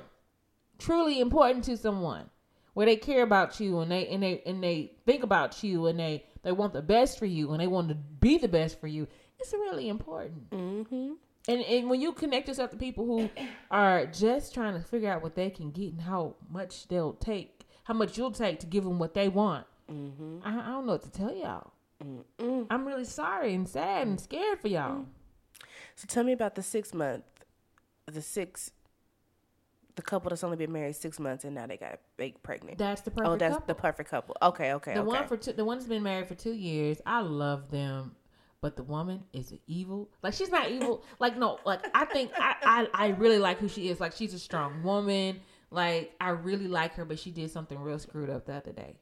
[0.79, 2.29] truly important to someone,
[2.73, 5.99] where they care about you and they and they and they think about you and
[5.99, 8.87] they they want the best for you and they want to be the best for
[8.87, 9.07] you.
[9.39, 10.49] It's really important.
[10.49, 11.13] mm-hmm.
[11.47, 13.29] And and when you connect yourself to people who
[13.71, 17.56] are just trying to figure out what they can get and how much they'll take,
[17.87, 20.39] how much you'll take to give them what they want, Mm-hmm.
[20.43, 21.71] I, I don't know what to tell y'all.
[22.03, 22.67] Mm-mm.
[22.69, 25.05] I'm really sorry and sad and scared for y'all.
[25.95, 27.23] So tell me about the six month,
[28.05, 28.71] the six,
[29.95, 32.77] the couple that's only been married six months and now they got they pregnant.
[32.77, 33.67] That's the perfect oh, that's couple.
[33.67, 34.37] the perfect couple.
[34.41, 35.07] Okay, okay, the okay.
[35.07, 37.01] one for two, the one that's been married for two years.
[37.05, 38.15] I love them,
[38.61, 40.09] but the woman is evil.
[40.21, 41.03] Like she's not evil.
[41.19, 43.99] like no, like I think I, I I really like who she is.
[43.99, 45.39] Like she's a strong woman.
[45.71, 48.95] Like I really like her, but she did something real screwed up the other day.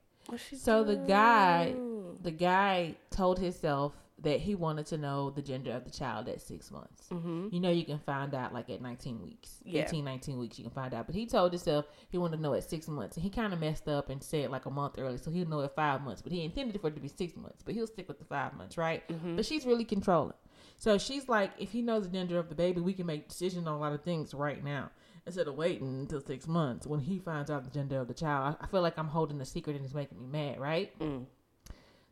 [0.58, 1.76] So the guy,
[2.22, 6.42] the guy told himself that he wanted to know the gender of the child at
[6.42, 7.10] six months.
[7.10, 7.52] Mhm.
[7.52, 9.84] You know, you can find out like at 19 weeks, Yeah.
[9.84, 11.06] 18, 19 weeks, you can find out.
[11.06, 13.18] But he told himself he wanted to know at six months.
[13.18, 15.18] And he kind of messed up and said like a month early.
[15.18, 16.22] So he'll know at five months.
[16.22, 17.62] But he intended for it to be six months.
[17.62, 19.08] But he'll stick with the five months, right?
[19.10, 19.36] Mm-hmm.
[19.36, 20.34] But she's really controlling.
[20.78, 23.68] So she's like, if he knows the gender of the baby, we can make decisions
[23.68, 24.92] on a lot of things right now.
[25.26, 28.58] Instead of waiting until six months when he finds out the gender of the child.
[28.62, 30.98] I feel like I'm holding a secret and it's making me mad, right?
[31.00, 31.26] Mm.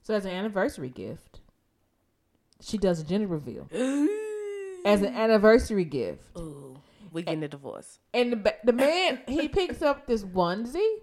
[0.02, 1.42] So as an anniversary gift,
[2.60, 3.68] she does a gender reveal.
[4.86, 6.24] As an anniversary gift.
[6.38, 6.76] Ooh,
[7.12, 8.00] we getting a divorce.
[8.14, 10.98] And the, the man, he picks up this onesie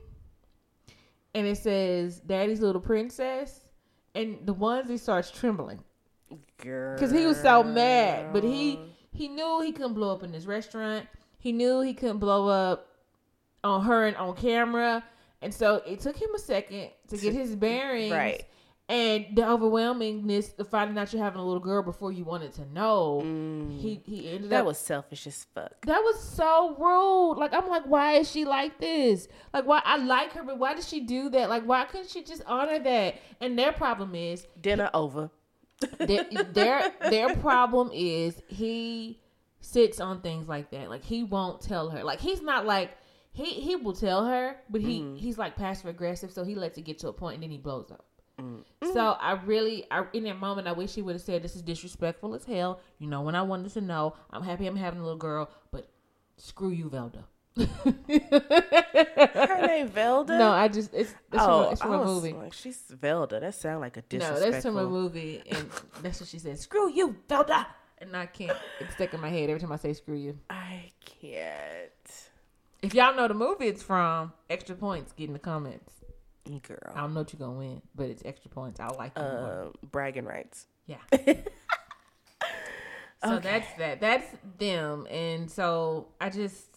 [1.34, 3.60] and it says, Daddy's Little Princess.
[4.14, 5.82] And the onesie starts trembling
[6.58, 6.94] Girl.
[6.94, 8.32] because he was so mad.
[8.32, 8.78] But he,
[9.12, 11.06] he knew he couldn't blow up in this restaurant.
[11.40, 12.86] He knew he couldn't blow up
[13.64, 15.02] on her and on camera.
[15.42, 18.12] And so it took him a second to get his bearings.
[18.12, 18.44] Right.
[18.90, 22.66] And the overwhelmingness of finding out you're having a little girl before you wanted to
[22.72, 23.22] know.
[23.24, 23.80] Mm.
[23.80, 25.86] He he ended up that up was selfish as fuck.
[25.86, 27.38] that was so rude.
[27.38, 29.28] Like I'm like, why is she like this?
[29.54, 31.48] Like why I like her, but why did she do that?
[31.48, 33.14] Like why couldn't she just honor that?
[33.40, 35.30] And their problem is Dinner over.
[35.98, 39.20] their their, their problem is he
[39.60, 40.90] sits on things like that.
[40.90, 42.02] Like he won't tell her.
[42.02, 42.90] Like he's not like
[43.32, 45.18] he he will tell her, but he mm.
[45.18, 47.58] he's like passive aggressive, so he lets it get to a point and then he
[47.58, 48.04] blows up.
[48.40, 48.64] Mm.
[48.92, 51.62] So I really, I, in that moment, I wish he would have said, "This is
[51.62, 55.02] disrespectful as hell." You know, when I wanted to know, I'm happy I'm having a
[55.02, 55.88] little girl, but
[56.38, 57.24] screw you, Velda.
[57.56, 57.64] Her
[59.66, 60.38] name Velda.
[60.38, 62.32] no, I just it's, it's from, a- oh, it's from a movie.
[62.32, 63.40] Like, she's Velda.
[63.40, 64.46] That sounds like a disrespectful.
[64.46, 65.68] No, that's from a movie, and
[66.02, 66.58] that's what she said.
[66.58, 67.66] Screw you, Velda.
[68.00, 68.56] And I can't.
[68.80, 72.30] It's stuck in my head every time I say "screw you." I can't.
[72.82, 75.12] If y'all know the movie it's from, extra points.
[75.12, 75.92] Get in the comments.
[76.66, 76.78] Girl.
[76.94, 78.80] I don't know what you're gonna win, but it's extra points.
[78.80, 79.16] I like.
[79.18, 80.66] Um, bragging rights.
[80.86, 80.96] Yeah.
[83.22, 84.00] so that's that.
[84.00, 84.26] That's
[84.58, 86.70] them, and so I just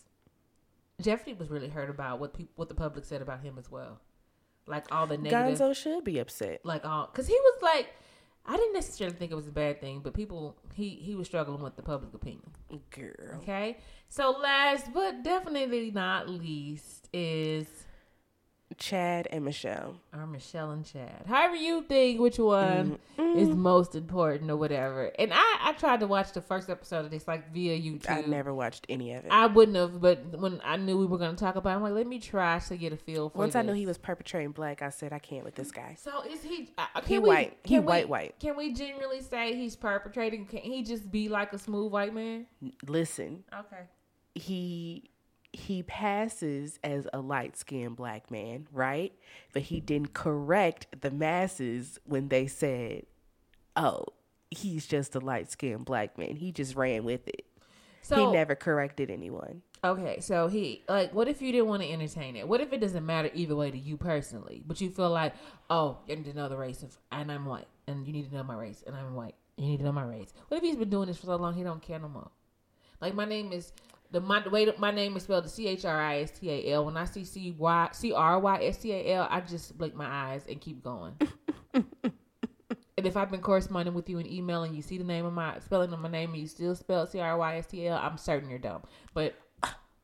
[1.02, 4.00] Jeffrey was really hurt about what people, what the public said about him as well,
[4.68, 6.62] like all the negative, Gonzo should be upset.
[6.64, 7.94] like all because he was like,
[8.46, 11.62] I didn't necessarily think it was a bad thing, but people he he was struggling
[11.62, 12.52] with the public opinion.
[12.90, 13.38] Girl.
[13.38, 13.78] Okay,
[14.10, 17.83] so last but definitely not least is
[18.78, 19.96] Chad and Michelle.
[20.14, 21.26] our Michelle and Chad.
[21.28, 23.38] However you think which one Mm-hmm.
[23.40, 25.12] is most important or whatever.
[25.20, 28.10] And I, I tried to watch the first episode of this like via YouTube.
[28.10, 29.32] I never watched any of it.
[29.32, 31.84] I wouldn't have, but when I knew we were going to talk about, it, I'm
[31.84, 33.38] like, let me try to get a feel for.
[33.38, 35.96] Once I knew he was perpetrating black, I said I can't with this guy.
[36.00, 36.72] So is he?
[36.78, 37.58] Uh, can He we, white.
[37.64, 38.36] He we- white, white.
[38.40, 40.46] Can we genuinely say he's perpetrating?
[40.48, 42.48] Can he just be like a smooth white man?
[42.88, 43.84] Listen, Okay.
[44.34, 45.10] he
[45.54, 49.14] he passes as a light skinned black man, right?
[49.54, 53.06] But he didn't correct the masses when they said,
[53.76, 54.08] "Oh,
[54.54, 56.36] he's just a light skinned black man.
[56.36, 57.46] He just ran with it.
[58.02, 59.62] So he never corrected anyone.
[59.84, 62.48] Okay, so he like, what if you didn't want to entertain it?
[62.48, 65.34] What if it doesn't matter either way to you personally, but you feel like,
[65.70, 68.36] oh, you need to know the race of, and I'm white, and you need to
[68.36, 70.34] know my race, and I'm white, you need to know my race.
[70.48, 72.32] What if he's been doing this for so long he don't care no more?
[73.02, 73.74] Like my name is
[74.14, 76.74] the my the way my name is spelled C H R I S T A
[76.74, 76.86] L.
[76.86, 79.96] When I see C Y C R Y S T A L, I just blink
[79.96, 81.16] my eyes and keep going.
[81.74, 81.86] and
[82.98, 85.60] if I've been corresponding with you in email and you see the name of my
[85.60, 87.98] spelling of my name and you still spell C R Y S T A L,
[87.98, 88.84] I'm certain you're dumb.
[89.16, 89.34] But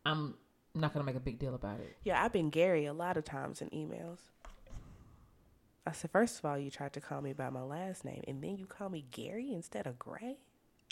[0.04, 0.34] I'm
[0.74, 1.95] not gonna make a big deal about it.
[2.04, 4.17] Yeah, I've been Gary a lot of times in emails.
[5.86, 8.43] I said, first of all, you tried to call me by my last name, and
[8.43, 10.38] then you call me Gary instead of Gray.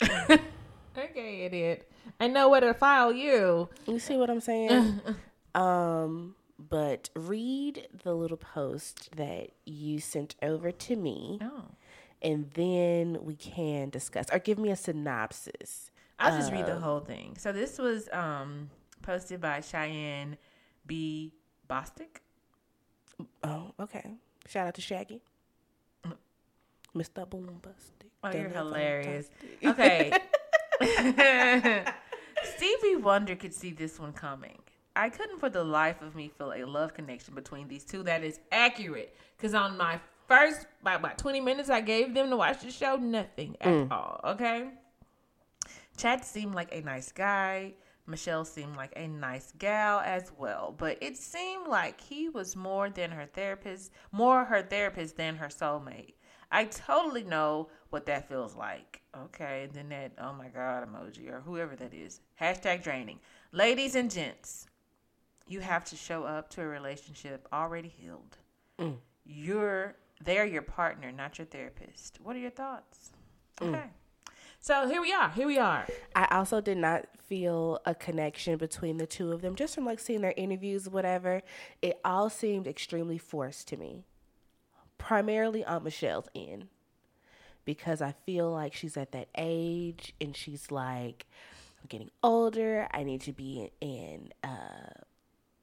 [0.98, 1.90] Okay, idiot.
[2.18, 3.68] I know where to file you.
[3.86, 5.00] You see what I'm saying?
[5.54, 11.66] um, but read the little post that you sent over to me, Oh.
[12.20, 15.90] and then we can discuss or give me a synopsis.
[16.18, 17.36] I'll just read the whole thing.
[17.38, 18.70] So this was um
[19.02, 20.36] posted by Cheyenne
[20.84, 21.32] B.
[21.70, 22.22] Bostic.
[23.44, 24.14] Oh, okay.
[24.48, 25.22] Shout out to Shaggy,
[26.96, 27.28] Mr.
[27.28, 28.08] Boombastic.
[28.24, 29.28] Oh, you're hilarious.
[29.62, 29.62] fantastic.
[29.64, 30.12] Okay.
[32.44, 34.58] Stevie Wonder could see this one coming.
[34.94, 38.24] I couldn't for the life of me feel a love connection between these two that
[38.24, 39.16] is accurate.
[39.36, 42.96] Because on my first, by about 20 minutes I gave them to watch the show,
[42.96, 43.90] nothing at mm.
[43.90, 44.20] all.
[44.24, 44.68] Okay?
[45.96, 47.74] Chad seemed like a nice guy.
[48.06, 50.74] Michelle seemed like a nice gal as well.
[50.76, 55.48] But it seemed like he was more than her therapist, more her therapist than her
[55.48, 56.14] soulmate.
[56.50, 59.02] I totally know what that feels like.
[59.16, 62.20] Okay, then that oh my god emoji or whoever that is.
[62.40, 63.18] Hashtag draining.
[63.52, 64.66] Ladies and gents,
[65.46, 68.36] you have to show up to a relationship already healed.
[68.78, 68.96] Mm.
[69.24, 72.18] You're they're your partner, not your therapist.
[72.22, 73.10] What are your thoughts?
[73.60, 73.74] Mm.
[73.74, 73.90] Okay.
[74.60, 75.30] So here we are.
[75.30, 75.86] Here we are.
[76.16, 80.00] I also did not feel a connection between the two of them, just from like
[80.00, 81.42] seeing their interviews, whatever.
[81.80, 84.04] It all seemed extremely forced to me,
[84.98, 86.68] primarily on Michelle's end,
[87.64, 91.26] because I feel like she's at that age and she's like,
[91.80, 92.88] I'm getting older.
[92.92, 95.04] I need to be in a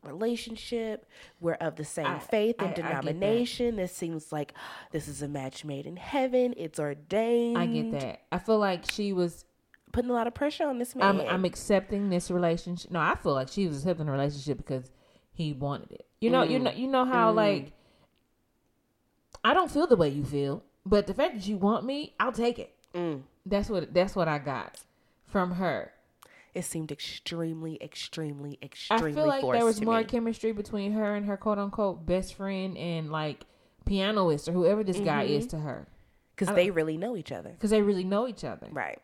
[0.03, 1.05] relationship.
[1.39, 2.89] We're of the same I- faith I- I and that.
[2.89, 3.75] denomination.
[3.75, 4.53] This seems like
[4.91, 6.53] this is a match made in heaven.
[6.57, 7.57] It's ordained.
[7.57, 8.21] I get that.
[8.31, 9.45] I feel like she was
[9.95, 11.21] Putting a lot of pressure on this man.
[11.21, 12.91] I'm I'm accepting this relationship.
[12.91, 14.91] No, I feel like she was accepting the relationship because
[15.31, 16.05] he wanted it.
[16.19, 16.63] You know, you mm.
[16.63, 17.35] know, you know how mm.
[17.35, 17.71] like
[19.45, 22.31] I don't feel the way you feel, but the fact that you want me, I'll
[22.31, 22.73] take it.
[22.93, 23.21] Mm.
[23.45, 24.81] That's what that's what I got
[25.27, 25.91] from her.
[26.53, 29.11] It seemed extremely, extremely, extremely.
[29.11, 30.05] I feel like there was more me.
[30.05, 33.45] chemistry between her and her quote unquote best friend and like
[33.85, 35.35] pianoist or whoever this guy mm-hmm.
[35.35, 35.87] is to her
[36.35, 38.67] because they really know each other, because they really know each other.
[38.71, 38.99] right?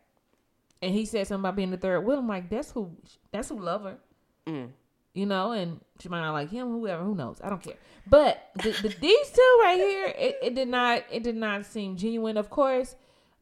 [0.81, 2.19] and he said something about being the third wheel.
[2.19, 2.91] I'm like, that's who,
[3.31, 3.97] that's who love her.
[4.47, 4.69] Mm.
[5.13, 7.41] You know, and she might not like him, whoever, who knows?
[7.43, 7.75] I don't care.
[8.07, 11.97] But the, the, these two right here, it, it did not, it did not seem
[11.97, 12.37] genuine.
[12.37, 12.95] Of course,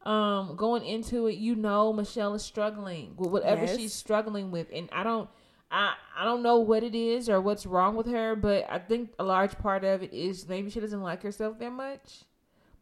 [0.04, 3.76] um, going into it, you know, Michelle is struggling with whatever Yes.
[3.76, 5.28] she's struggling with, and I don't,
[5.70, 9.10] I, I don't know what it is or what's wrong with her, but I think
[9.20, 12.22] a large part of it is maybe she doesn't like herself that much.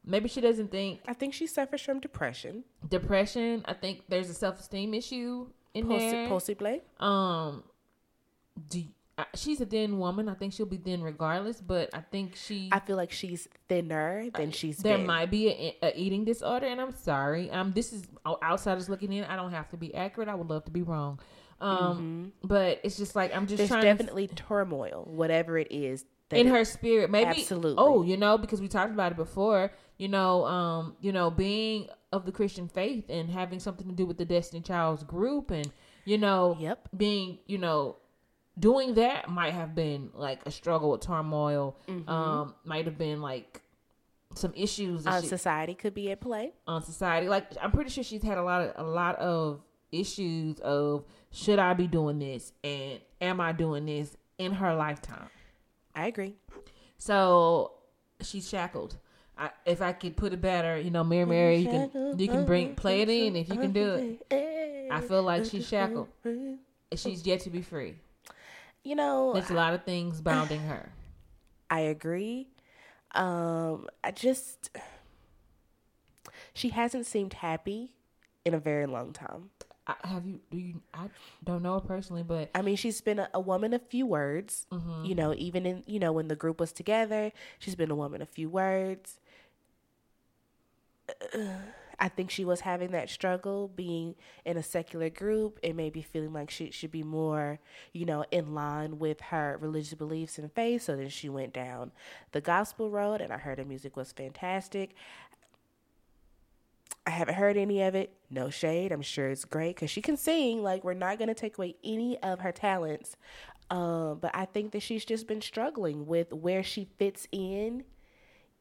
[0.04, 3.62] Maybe she doesn't think I think she suffers from depression, depression.
[3.66, 6.28] I think there's a self esteem issue in there.
[6.28, 6.80] Possibly.
[6.98, 7.64] Um,
[8.58, 8.84] do
[9.16, 10.28] uh, she's a thin woman.
[10.28, 11.60] I think she'll be thin regardless.
[11.60, 15.06] But I think she I feel like she's thinner than she's there been.
[15.06, 17.50] might be a, a eating disorder, and I'm sorry.
[17.50, 19.24] Um, this is outsiders looking in.
[19.24, 20.28] I don't have to be accurate.
[20.28, 21.18] I would love to be wrong.
[21.60, 26.04] Um, but it's just like I'm just There's trying definitely turmoil, whatever it is.
[26.30, 27.10] in it- her spirit.
[27.10, 27.74] Maybe Absolutely.
[27.78, 29.72] Oh, you know, because we talked about it before.
[29.96, 34.06] You know, um, you know, being of the Christian faith and having something to do
[34.06, 35.68] with the Destiny Child's group, and
[36.04, 36.90] you know, Yep.
[36.96, 37.96] being you know
[38.58, 42.08] doing that might have been like a struggle with turmoil Mm-hmm.
[42.08, 43.62] um might have been like
[44.34, 46.52] some issues on she- society could be at play.
[46.66, 49.60] on society like i'm pretty sure she's had a lot of a lot of
[49.92, 55.28] issues of should i be doing this and am i doing this in her lifetime
[55.94, 56.36] I agree.
[56.98, 57.72] so
[58.20, 58.96] she's shackled
[59.36, 62.44] I, if I could put it better, you know, Mary Mary, you can you can
[62.44, 64.88] bring play it in if you can do it.
[64.90, 66.08] I feel like she's shackled.
[66.96, 67.94] She's yet to be free.
[68.88, 70.90] You know, There's a lot of things bounding her.
[71.70, 72.48] I agree.
[73.14, 74.70] Um, I just
[76.54, 77.90] she hasn't seemed happy
[78.46, 79.50] in a very long time.
[79.86, 80.40] I, have you?
[80.50, 80.80] Do you?
[80.94, 81.10] I
[81.44, 84.66] don't know her personally, but I mean, she's been a, a woman of few words.
[84.72, 85.04] Mm-hmm.
[85.04, 88.22] You know, even in you know when the group was together, she's been a woman
[88.22, 89.20] of few words.
[91.34, 91.40] Uh,
[92.00, 96.32] I think she was having that struggle being in a secular group and maybe feeling
[96.32, 97.58] like she should be more,
[97.92, 100.82] you know, in line with her religious beliefs and faith.
[100.82, 101.90] So then she went down
[102.32, 104.94] the gospel road, and I heard her music was fantastic.
[107.04, 108.12] I haven't heard any of it.
[108.30, 108.92] No shade.
[108.92, 110.62] I'm sure it's great because she can sing.
[110.62, 113.16] Like, we're not going to take away any of her talents.
[113.70, 117.84] Um, but I think that she's just been struggling with where she fits in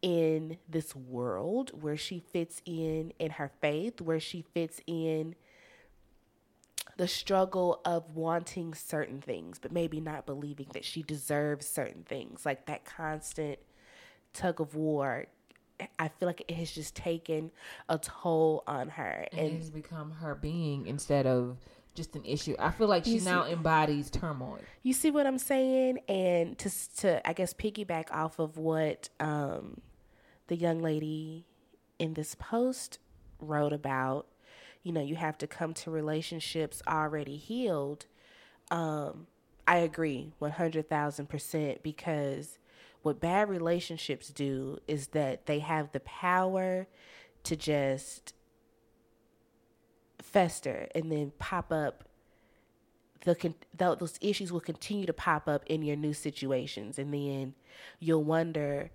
[0.02, 5.36] in this world, where she fits in in her faith, where she fits in
[6.98, 12.46] the struggle of wanting certain things, but maybe not believing that she deserves certain things.
[12.46, 13.60] Like that constant
[14.34, 15.28] tug of war.
[16.00, 17.52] I feel like it has just taken
[17.88, 19.28] a toll on her.
[19.32, 21.58] And, it has become her being instead of
[21.94, 22.56] just an issue.
[22.58, 24.60] I feel like she see- now embodies turmoil.
[24.82, 26.00] You see what I'm saying?
[26.08, 29.82] And to to I guess piggyback off of what um,
[30.48, 31.46] the young lady
[32.00, 33.00] in this post
[33.40, 34.28] wrote about,
[34.84, 38.06] you know, you have to come to relationships already healed.
[38.72, 39.28] Um,
[39.68, 41.84] I agree, one hundred thousand percent.
[41.84, 42.58] Because
[43.02, 46.88] what bad relationships do is that they have the power
[47.44, 48.34] to just
[50.22, 52.04] fester and then pop up
[53.22, 57.54] the con- those issues will continue to pop up in your new situations and then
[58.00, 58.90] you'll wonder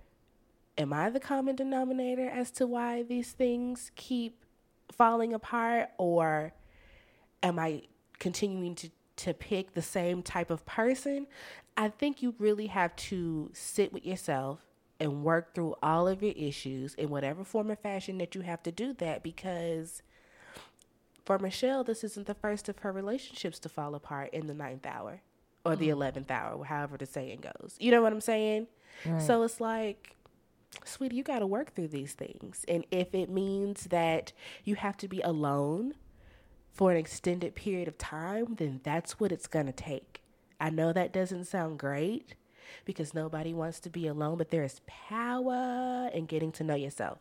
[0.79, 4.45] am i the common denominator as to why these things keep
[4.91, 6.53] falling apart or
[7.43, 7.83] am i
[8.19, 11.27] continuing to to pick the same type of person
[11.77, 14.61] i think you really have to sit with yourself
[14.99, 18.63] and work through all of your issues in whatever form or fashion that you have
[18.63, 20.03] to do that because
[21.25, 24.87] for Michelle, this isn't the first of her relationships to fall apart in the ninth
[24.87, 25.21] hour
[25.65, 25.93] or the mm.
[25.93, 27.77] eleventh hour, however the saying goes.
[27.79, 28.67] You know what I'm saying?
[29.07, 29.23] Right.
[29.23, 30.17] So it's like,
[30.85, 32.65] sweetie, you got to work through these things.
[32.69, 34.33] And if it means that
[34.65, 35.95] you have to be alone
[36.73, 40.23] for an extended period of time, then that's what it's going to take.
[40.61, 42.35] I know that doesn't sound great
[42.85, 47.19] because nobody wants to be alone, but there is power in getting to know yourself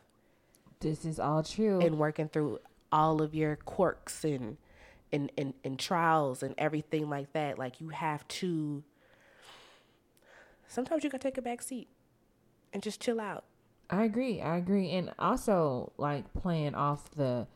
[0.79, 1.79] This is all true.
[1.81, 2.59] and working through
[2.91, 4.57] all of your quirks and
[5.13, 7.57] and, and and trials and everything like that.
[7.59, 8.83] Like you have to
[10.67, 11.89] sometimes you gotta take a back seat
[12.73, 13.43] and just chill out.
[13.89, 14.41] I agree.
[14.41, 14.91] I agree.
[14.91, 17.47] And also like playing off the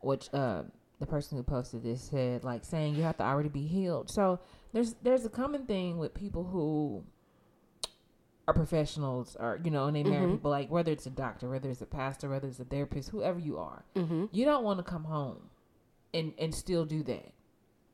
[0.00, 0.62] which uh
[1.00, 4.10] the person who posted this said like saying you have to already be healed.
[4.10, 4.40] So
[4.72, 7.04] there's there's a common thing with people who
[8.46, 11.70] are professionals or you know and they marry people like whether it's a doctor, whether
[11.70, 13.84] it's a pastor, whether it's a therapist, whoever you are.
[13.96, 14.26] Mm-hmm.
[14.32, 15.50] You don't want to come home
[16.12, 17.32] and and still do that.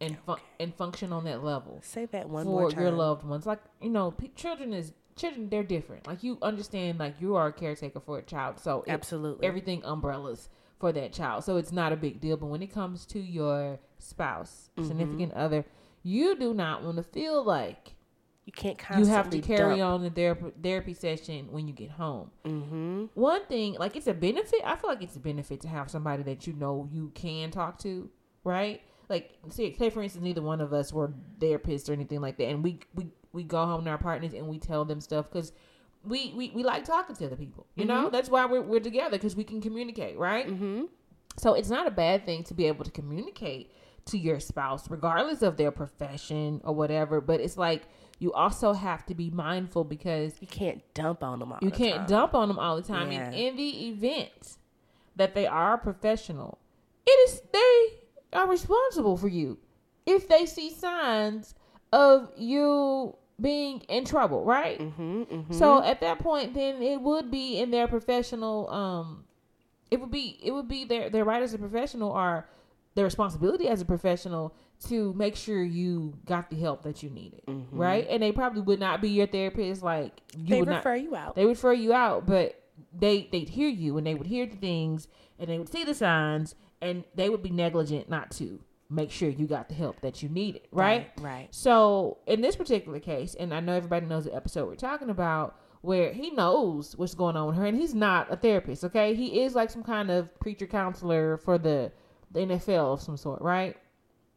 [0.02, 2.80] And fun- and function on that level Say that one for more time.
[2.80, 3.44] your loved ones.
[3.46, 5.48] Like you know, p- children is children.
[5.48, 6.06] They're different.
[6.06, 9.46] Like you understand, like you are a caretaker for a child, so Absolutely.
[9.46, 10.48] everything umbrellas
[10.78, 11.44] for that child.
[11.44, 12.36] So it's not a big deal.
[12.36, 14.88] But when it comes to your spouse, Mm-hmm.
[14.88, 15.64] significant other,
[16.02, 17.94] you do not want to feel like
[18.46, 19.92] you can't you have to carry dump.
[19.94, 22.30] on the therapy therapy session when you get home.
[22.44, 23.04] Mm-hmm.
[23.14, 24.61] One thing, like it's a benefit.
[24.64, 27.78] I feel like it's a benefit to have somebody that you know you can talk
[27.80, 28.08] to,
[28.42, 28.80] right?
[29.11, 32.46] Like, say, say for instance, neither one of us were therapists or anything like that,
[32.48, 35.52] and we we we go home to our partners and we tell them stuff because
[36.04, 37.66] we, we we like talking to other people.
[37.74, 40.46] You know, that's why we're we're together because we can communicate, right?
[40.48, 40.84] Mm-hmm.
[41.36, 43.70] So it's not a bad thing to be able to communicate
[44.06, 47.20] to your spouse, regardless of their profession or whatever.
[47.20, 47.82] But it's like
[48.18, 51.58] you also have to be mindful because You can't dump on them all.
[51.62, 52.06] you the can't time.
[52.06, 53.12] dump on them all the time.
[53.12, 53.26] Yeah.
[53.26, 54.56] And in the event
[55.16, 56.58] that they are professional,
[57.06, 59.58] it is they are responsible for you
[60.06, 61.54] if they see signs
[61.93, 64.78] of you being in trouble, right?
[64.78, 65.53] Mm-hmm, mm-hmm.
[65.53, 68.68] So at that point, then it would be in their professional.
[68.70, 69.24] Um,
[69.91, 72.49] it would be it would be their their right as a professional or
[72.95, 74.55] their responsibility as a professional
[74.88, 78.07] to make sure you got the help that you needed, right?
[78.09, 79.82] And they probably would not be your therapist.
[79.82, 81.03] Like you they would refer not.
[81.03, 81.36] you out.
[81.36, 82.61] They would refer you out, but
[82.93, 85.95] they they'd hear you and they would hear the things and they would see the
[85.95, 88.61] signs and they would be negligent not to
[88.91, 91.11] make sure you got the help that you needed, right?
[91.20, 91.49] Right.
[91.53, 95.57] So in this particular case, and I know everybody knows the episode we're talking about,
[95.82, 98.84] where he knows what's going on with her, and he's not a therapist.
[98.84, 101.93] Okay, he is like some kind of preacher counselor for the
[102.32, 103.76] the NFL of some sort, right?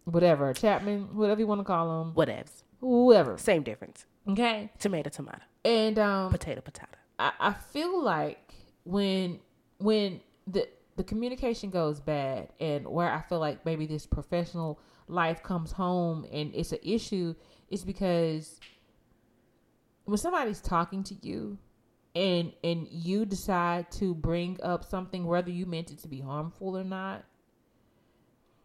[0.05, 2.63] Whatever, chaplain, whatever you want to call him, Whatevs.
[2.79, 3.37] whoever.
[3.37, 4.05] Same difference.
[4.29, 5.41] Okay, Tomato, tomato.
[5.65, 6.91] and um, Potato, potato.
[7.19, 8.53] I, I feel like
[8.85, 9.39] when
[9.79, 15.41] when the the communication goes bad and where I feel like maybe this professional life
[15.41, 17.33] comes home and it's an issue
[17.69, 18.59] is because
[20.05, 21.57] when somebody's talking to you
[22.15, 26.77] and and you decide to bring up something whether you meant it to be harmful
[26.77, 27.23] or not,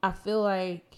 [0.02, 0.96] I feel like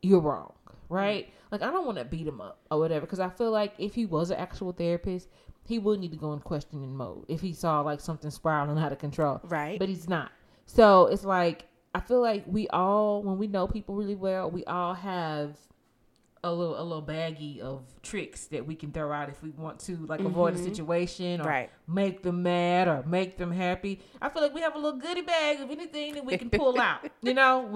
[0.00, 0.52] you're wrong,
[0.88, 1.26] right?
[1.26, 1.46] Mm-hmm.
[1.50, 3.94] Like I don't want to beat him up or whatever because I feel like if
[3.94, 5.28] he was an actual therapist,
[5.64, 8.92] he would need to go in questioning mode if he saw like something spiraling out
[8.92, 9.40] of control.
[9.44, 9.78] Right.
[9.78, 10.32] But he's not.
[10.66, 14.64] So it's like I feel like we all when we know people really well, we
[14.64, 15.56] all have
[16.44, 19.78] a little a little baggie of tricks that we can throw out if we want
[19.78, 20.66] to like avoid a mm-hmm.
[20.66, 21.70] situation or Right.
[21.86, 24.00] make them mad or make them happy.
[24.20, 26.80] I feel like we have a little goodie bag of anything that we can pull
[26.80, 27.68] out, you know,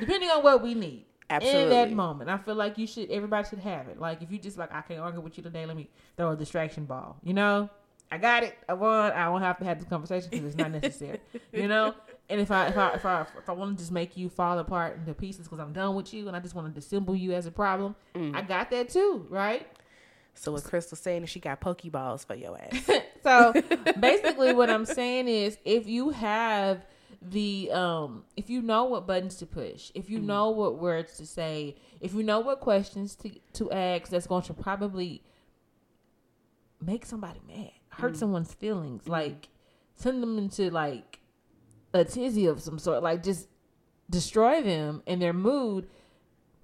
[0.00, 1.04] depending on what we need.
[1.40, 3.10] In that moment, I feel like you should.
[3.10, 3.98] Everybody should have it.
[4.00, 5.64] Like if you just like, I can't argue with you today.
[5.66, 7.16] Let me throw a distraction ball.
[7.22, 7.70] You know,
[8.10, 8.56] I got it.
[8.68, 9.12] I won.
[9.12, 11.20] I won't have to have this conversation because it's not necessary.
[11.52, 11.94] you know.
[12.28, 14.58] And if I if I if I if I want to just make you fall
[14.58, 17.32] apart into pieces because I'm done with you and I just want to dissemble you
[17.32, 18.34] as a problem, Mm.
[18.34, 19.66] I got that too, right?
[20.34, 22.90] So what Crystal's saying is she got pokeballs for your ass.
[23.22, 23.52] So
[24.00, 26.84] basically, what I'm saying is, if you have
[27.30, 30.28] the um, if you know what buttons to push, if you mm-hmm.
[30.28, 34.42] know what words to say, if you know what questions to to ask, that's going
[34.42, 35.22] to probably
[36.80, 38.16] make somebody mad, hurt mm.
[38.16, 39.12] someone's feelings, mm-hmm.
[39.12, 39.48] like
[39.96, 41.20] send them into like
[41.94, 43.48] a tizzy of some sort, like just
[44.10, 45.88] destroy them and their mood.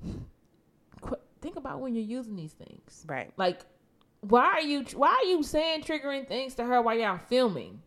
[1.01, 3.05] Qu- Think about when you're using these things.
[3.07, 3.33] right.
[3.37, 3.61] Like,
[4.21, 7.81] why are you why are you saying triggering things to her while y'all filming?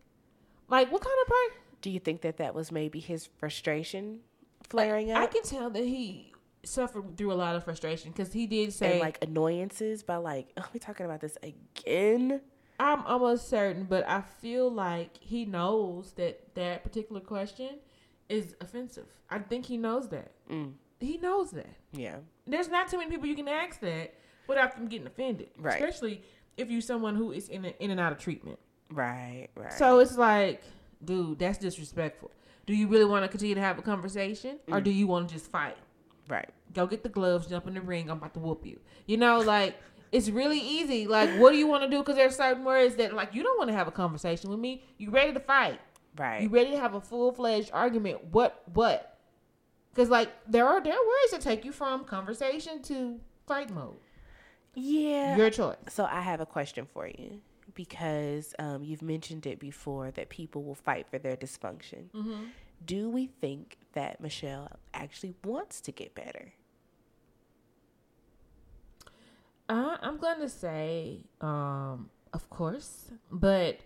[0.68, 1.61] Like, what kind of person?
[1.82, 4.20] Do you think that that was maybe his frustration
[4.62, 5.18] flaring up?
[5.18, 6.32] I can tell that he
[6.64, 10.48] suffered through a lot of frustration because he did say, and like annoyances by like,
[10.56, 12.40] oh, we talking about this again?
[12.80, 17.78] "I'm almost certain," but I feel like he knows that that particular question
[18.28, 19.06] is offensive.
[19.28, 20.32] I think he knows that.
[20.50, 20.72] Mm.
[21.00, 21.74] He knows that.
[21.92, 22.16] Yeah.
[22.46, 24.14] There's not too many people you can ask that
[24.46, 25.74] without them getting offended, Right.
[25.74, 26.22] Especially
[26.56, 28.58] if you're someone who is in a, in and out of treatment.
[28.90, 29.48] Right.
[29.56, 29.72] Right.
[29.72, 30.62] So it's like,
[31.04, 32.30] dude, that's disrespectful.
[32.66, 34.84] Do you really want to continue to have a conversation, or mm.
[34.84, 35.76] do you want to just fight?
[36.28, 36.48] right.
[36.74, 38.08] Go get the gloves, jump in the ring.
[38.08, 38.80] I'm about to whoop you.
[39.06, 39.76] You know, like
[40.10, 41.06] it's really easy.
[41.06, 41.98] Like, what do you want to do?
[41.98, 44.82] Because there's certain words that, like, you don't want to have a conversation with me.
[44.98, 45.80] You ready to fight?
[46.16, 46.42] Right.
[46.42, 48.24] You ready to have a full fledged argument?
[48.30, 48.62] What?
[48.72, 49.18] What?
[49.90, 53.96] Because like there are there are words that take you from conversation to fight mode.
[54.74, 55.36] yeah.
[55.36, 55.76] Your choice.
[55.88, 57.40] So I have a question for you
[57.74, 62.10] because um, you've mentioned it before that people will fight for their dysfunction.
[62.14, 62.44] Mm-hmm.
[62.84, 66.52] Do we think that Michelle actually wants to get better?
[69.68, 73.78] Uh, I'm gonna say, um, of course, but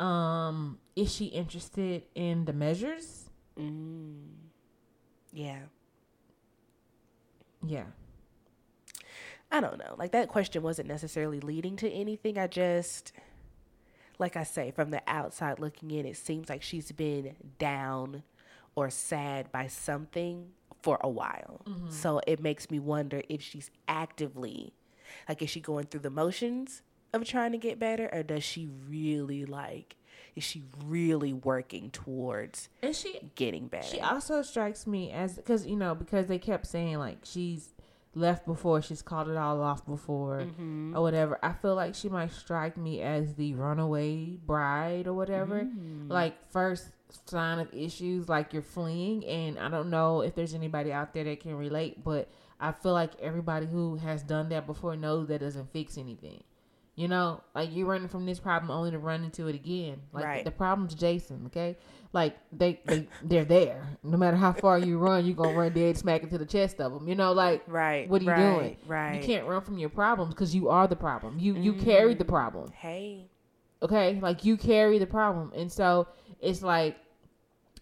[0.00, 3.28] um, is she interested in the measures?
[3.58, 4.28] Mm.
[5.32, 5.60] Yeah.
[7.66, 7.84] Yeah.
[9.50, 9.94] I don't know.
[9.98, 12.38] Like that question wasn't necessarily leading to anything.
[12.38, 13.12] I just,
[14.18, 18.22] like I say, from the outside looking in, it seems like she's been down
[18.74, 20.48] or sad by something
[20.82, 21.60] for a while.
[21.66, 21.90] Mm-hmm.
[21.90, 24.72] So it makes me wonder if she's actively,
[25.28, 28.68] like, is she going through the motions of trying to get better, or does she
[28.88, 29.96] really like,
[30.36, 33.88] is she really working towards And she getting better?
[33.88, 37.70] she also strikes me as because you know because they kept saying like she's
[38.18, 40.96] left before she's called it all off before mm-hmm.
[40.96, 41.38] or whatever.
[41.42, 45.62] I feel like she might strike me as the runaway bride or whatever.
[45.62, 46.08] Mm.
[46.08, 46.88] Like first
[47.26, 51.24] sign of issues, like you're fleeing, and I don't know if there's anybody out there
[51.24, 52.28] that can relate, but
[52.60, 56.42] I feel like everybody who has done that before knows that doesn't fix anything.
[56.98, 60.00] You know, like you're running from this problem only to run into it again.
[60.12, 60.44] Like Right.
[60.44, 61.76] the problem's Jason, okay?
[62.12, 63.86] Like they they they're there.
[64.02, 66.92] No matter how far you run, you're gonna run dead smack into the chest of
[66.92, 67.06] them.
[67.06, 68.08] You know, like right.
[68.08, 68.76] what are you right, doing?
[68.88, 69.14] Right.
[69.14, 71.38] You can't run from your problems because you are the problem.
[71.38, 71.84] You you mm-hmm.
[71.84, 72.72] carry the problem.
[72.72, 73.30] Hey.
[73.80, 76.08] Okay, like you carry the problem, and so
[76.40, 76.96] it's like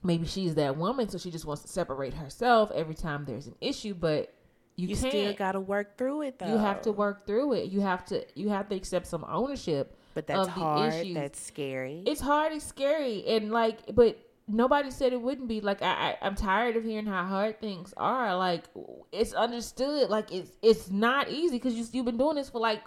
[0.02, 3.54] maybe she's that woman, so she just wants to separate herself every time there's an
[3.62, 4.30] issue, but
[4.76, 6.46] you, You still got to work through it though.
[6.48, 7.70] you have to work through it.
[7.70, 9.96] You have to you have to accept some ownership.
[10.14, 10.94] But that's hard.
[10.94, 11.14] issues.
[11.14, 12.02] That's scary.
[12.06, 12.52] It's hard.
[12.52, 14.18] It's scary, and like, but
[14.48, 15.60] nobody said it wouldn't be.
[15.60, 18.34] Like, I, I I'm tired of hearing how hard things are.
[18.36, 18.64] Like,
[19.12, 20.08] it's understood.
[20.08, 22.82] Like, it's it's not easy because you you've been doing this for like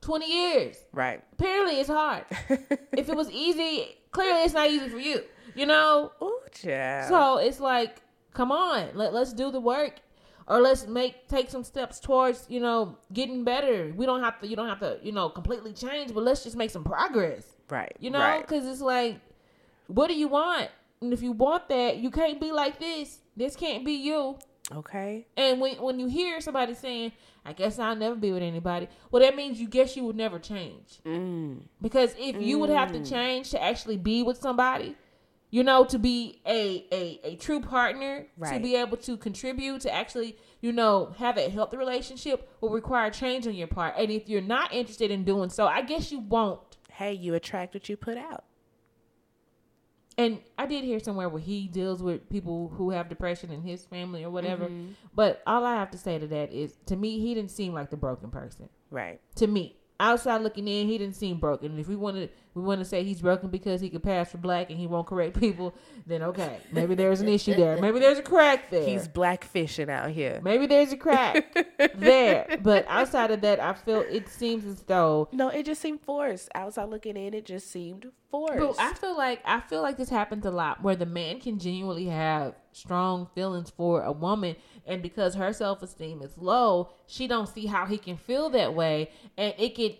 [0.00, 0.76] twenty years.
[0.92, 1.20] right.
[1.32, 2.24] Apparently, it's hard.
[2.96, 5.22] if it was easy, clearly it's not easy for you.
[5.56, 6.12] You know.
[6.22, 7.08] Ooh, child.
[7.08, 8.02] So it's like,
[8.34, 9.94] come on, let let's do the work,
[10.48, 13.92] or let's make take some steps towards you know getting better.
[13.96, 14.46] We don't have to.
[14.46, 14.98] You don't have to.
[15.02, 17.44] You know, completely change, but let's just make some progress.
[17.70, 17.94] right.
[18.00, 18.40] You know, Right.
[18.46, 19.20] because it's like,
[19.88, 20.68] what do you want?
[21.00, 23.20] And if you want that, you can't be like this.
[23.36, 24.36] This can't be you.
[24.74, 25.26] Okay.
[25.36, 27.12] And when when you hear somebody saying,
[27.44, 30.38] "I guess I'll never be with anybody," well, that means you guess you would never
[30.38, 31.00] change.
[31.06, 31.60] Mm.
[31.80, 34.94] Because if you would have to change to actually be with somebody,
[35.50, 39.92] you know, to be a a, a true partner, to be able to contribute, to
[39.92, 43.94] actually, you know, have a healthy relationship will require change on your part.
[43.96, 46.76] And if you're not interested in doing so, I guess you won't.
[46.90, 48.44] Hey, you attract what you put out.
[50.18, 53.84] And I did hear somewhere where he deals with people who have depression in his
[53.84, 54.64] family or whatever.
[54.64, 54.88] Mm-hmm.
[55.14, 57.90] But all I have to say to that is, to me, he didn't seem like
[57.90, 58.68] the broken person.
[58.90, 59.20] Right.
[59.36, 61.78] To me, outside looking in, he didn't seem broken.
[61.78, 64.70] If we wanted we want to say he's broken because he could pass for black
[64.70, 65.74] and he won't correct people,
[66.06, 67.78] then okay, maybe there's an issue there.
[67.80, 68.84] Maybe there's a crack there.
[68.84, 70.40] He's blackfishing out here.
[70.42, 71.56] maybe there's a crack
[71.94, 72.58] there.
[72.62, 76.48] But outside of that, I feel it seems as though No, it just seemed forced.
[76.54, 78.58] Outside looking in, it just seemed forced.
[78.58, 81.58] But I feel like I feel like this happens a lot where the man can
[81.58, 84.56] genuinely have strong feelings for a woman
[84.86, 89.10] and because her self-esteem is low, she don't see how he can feel that way
[89.36, 89.96] and it could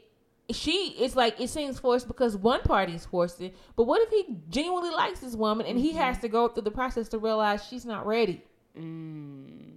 [0.50, 3.54] she it's like it seems forced because one party is forced it.
[3.76, 6.22] But what if he genuinely likes this woman and he has mm-hmm.
[6.22, 8.42] to go through the process to realize she's not ready?
[8.78, 9.68] Mm.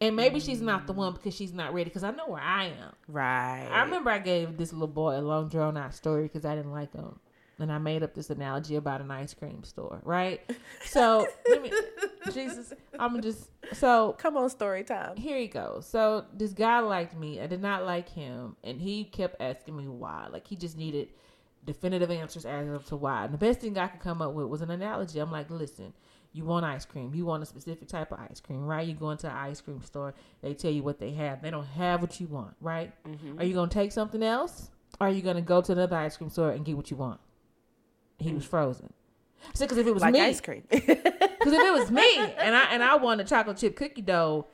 [0.00, 1.16] And maybe she's not the one mm.
[1.16, 1.84] because she's not ready.
[1.84, 2.92] Because I know where I am.
[3.08, 3.68] right.
[3.70, 6.72] I remember I gave this little boy a long drawn out story because I didn't
[6.72, 7.18] like him.
[7.58, 10.40] And I made up this analogy about an ice cream store, right?
[10.84, 11.72] So, let me,
[12.34, 15.16] Jesus, I'm just, so Come on, story time.
[15.16, 15.80] here you go.
[15.80, 17.40] So, this guy liked me.
[17.40, 18.56] I did not like him.
[18.62, 20.28] And he kept asking me why.
[20.30, 21.08] Like, he just needed
[21.64, 23.24] definitive answers as to why.
[23.24, 25.18] And the best thing I could come up with was an analogy.
[25.18, 25.94] I'm like, listen,
[26.32, 27.14] you want ice cream.
[27.14, 28.86] You want a specific type of ice cream, right?
[28.86, 31.40] You go into an ice cream store, they tell you what they have.
[31.42, 32.92] They don't have what you want, right?
[33.08, 33.40] Mm-hmm.
[33.40, 34.70] Are you going to take something else?
[35.00, 36.96] Or are you going to go to another ice cream store and get what you
[36.96, 37.20] want?
[38.18, 38.92] He was frozen.
[39.44, 40.06] I said, because if it was Mm.
[40.06, 40.62] like me, ice cream.
[40.70, 44.46] because if it was me and I and I want a chocolate chip cookie dough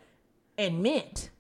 [0.59, 1.31] and mint,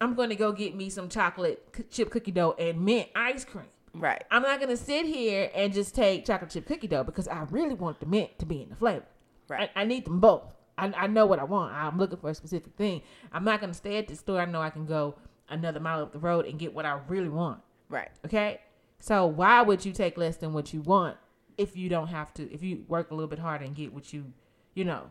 [0.00, 3.66] I'm going to go get me some chocolate chip cookie dough and mint ice cream.
[3.94, 4.22] right.
[4.30, 7.42] I'm not going to sit here and just take chocolate chip cookie dough because I
[7.50, 9.06] really want the mint to be in the flavor.
[9.48, 9.70] Right.
[9.74, 10.54] I, I need them both.
[10.78, 11.72] I, I know what I want.
[11.74, 13.02] I'm looking for a specific thing.
[13.32, 14.40] I'm not going to stay at the store.
[14.40, 15.14] I know I can go
[15.48, 17.60] another mile up the road and get what I really want.
[17.88, 18.10] Right.
[18.24, 18.60] Okay?
[19.00, 21.16] So why would you take less than what you want
[21.58, 24.12] if you don't have to if you work a little bit harder and get what
[24.12, 24.32] you,
[24.74, 25.10] you know,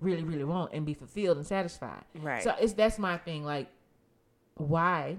[0.00, 2.04] really, really want and be fulfilled and satisfied.
[2.14, 2.42] Right.
[2.42, 3.44] So it's that's my thing.
[3.44, 3.68] Like,
[4.56, 5.16] why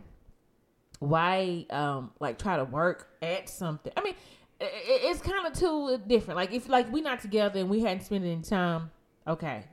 [1.00, 3.92] why um like try to work at something?
[3.96, 4.16] I mean,
[4.62, 4.70] i- i-
[5.12, 6.38] it's kind of too different.
[6.38, 8.92] Like if like we not together and we hadn't spent any time,
[9.28, 9.64] okay,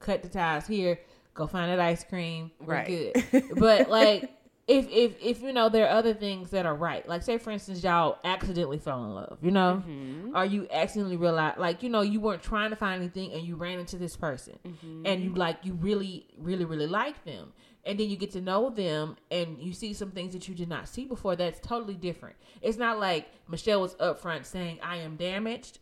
[0.00, 0.98] cut the ties here,
[1.34, 2.86] go find that ice cream, we're Right.
[3.32, 3.44] good.
[3.58, 4.30] But like
[4.68, 7.52] if if if you know there are other things that are right, like say for
[7.52, 10.36] instance y'all accidentally fell in love, you know, mm-hmm.
[10.36, 13.54] or you accidentally realized like you know you weren't trying to find anything and you
[13.54, 14.58] ran into this person.
[14.66, 15.06] Mm-hmm.
[15.06, 17.52] And you like you really really really like them.
[17.84, 20.68] And then you get to know them and you see some things that you did
[20.68, 22.34] not see before that's totally different.
[22.60, 25.78] It's not like michelle was upfront saying i am damaged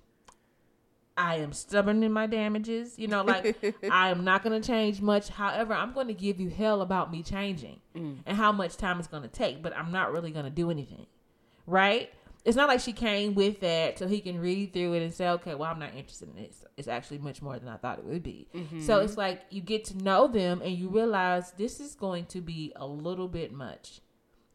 [1.17, 3.57] i am stubborn in my damages you know like
[3.91, 5.29] i am not going to change much.
[5.29, 8.19] However i'm going to give you hell about me changing mm.
[8.27, 10.71] and how much time it's going to take but i'm not really going to do
[10.71, 11.07] anything
[11.67, 12.11] right?
[12.45, 15.29] It's not like she came with that so he can read through it and say,
[15.29, 16.62] okay, well, I'm not interested in this.
[16.77, 18.49] It's actually much more than I thought it would be.
[18.53, 19.05] So mm-hmm.
[19.05, 22.73] it's like you get to know them and you realize this is going to be
[22.77, 24.01] a little bit much,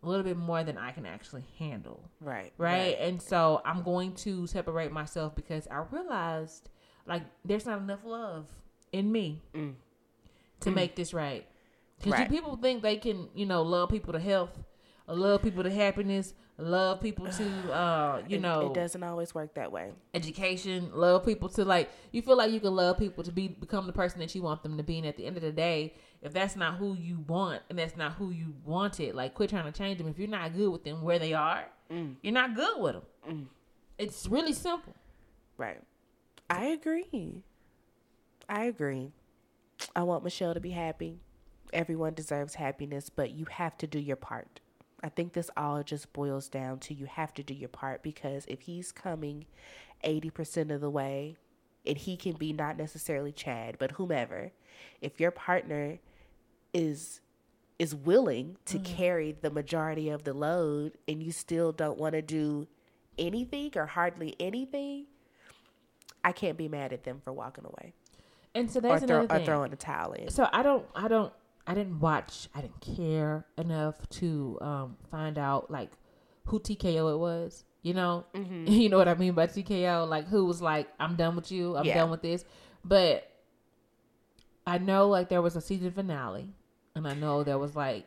[0.02, 2.10] a little bit more than I can actually handle.
[2.22, 2.54] Right.
[2.58, 2.98] Right.
[3.00, 6.70] And so I'm going to separate myself because I realized
[7.06, 8.46] like there's not enough love
[8.94, 9.42] in me
[10.62, 11.46] to make this right.
[11.98, 12.30] Because Right.
[12.30, 14.58] people think they can, you know, love people to health,
[15.08, 17.44] love people to happiness, love people to,
[17.74, 19.92] uh, you It- know, it doesn't always work that way.
[20.14, 21.90] education, love people to like.
[22.12, 24.64] You feel like you can love people to be become the person that you want
[24.64, 27.24] them to be, and at the end of the day, if that's not who you
[27.28, 30.08] want and that's not who you wanted, like quit trying to change them.
[30.08, 32.16] If you're not good with them where they are, mm.
[32.22, 33.04] you're not good with them.
[33.30, 33.46] Mm.
[33.98, 34.94] It's really simple.
[35.58, 35.82] Right.
[36.50, 37.44] I agree.
[38.48, 39.12] I agree.
[39.96, 41.20] I want Michelle to be happy.
[41.72, 44.60] Everyone deserves happiness, but you have to do your part.
[45.02, 48.46] I think this all just boils down to you have to do your part because
[48.48, 49.46] if he's coming
[50.04, 51.38] 80% of the way,
[51.86, 54.52] and he can be not necessarily Chad, but whomever,
[55.02, 56.00] if your partner
[56.74, 57.22] is
[57.78, 62.22] is willing to carry the majority of the load and you still don't want to
[62.22, 62.68] do
[63.18, 65.06] anything or hardly anything,
[66.24, 67.94] I can't be mad at them for walking away
[68.54, 70.30] And so or, that's throw, another or throwing a towel in.
[70.30, 71.32] So I don't, I don't,
[71.66, 75.92] I didn't watch, I didn't care enough to um, find out like
[76.46, 77.64] who TKO it was.
[77.82, 80.06] You know, you know what I mean by TKO.
[80.10, 81.78] Like who was like, I'm done with you.
[81.78, 81.96] I'm Yeah.
[81.96, 82.44] done with this.
[82.84, 83.30] But
[84.68, 86.50] I know like there was a season finale,
[86.96, 88.06] and I know there was like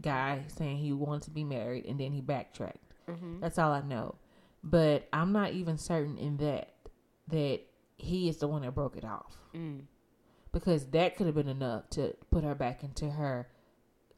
[0.00, 2.94] guy saying he wanted to be married, and then he backtracked.
[3.08, 3.40] Mm-hmm.
[3.40, 4.14] That's all I know.
[4.62, 6.72] But I'm not even certain in that
[7.28, 7.60] that
[7.96, 9.82] he is the one that broke it off Mm.
[10.52, 13.48] because that could have been enough to put her back into her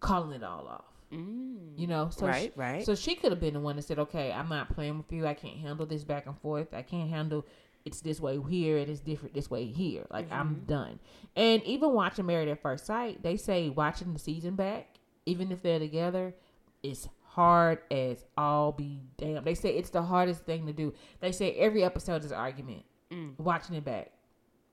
[0.00, 0.84] calling it all off.
[1.12, 1.76] Mm.
[1.78, 2.86] You know, so right, she, right.
[2.86, 5.26] So she could have been the one that said, "Okay, I'm not playing with you.
[5.26, 6.72] I can't handle this back and forth.
[6.72, 7.44] I can't handle
[7.84, 10.06] it's this way here and it's different this way here.
[10.10, 10.66] Like I'm Mhm.
[10.66, 10.98] done."
[11.36, 15.62] And even watching Married at First Sight, they say watching the season back, even if
[15.62, 16.34] they're together,
[16.82, 19.44] is hard as all be damn.
[19.44, 20.92] They say it's the hardest thing to do.
[21.20, 22.84] They say every episode is an argument.
[23.10, 23.38] Mm.
[23.38, 24.12] Watching it back.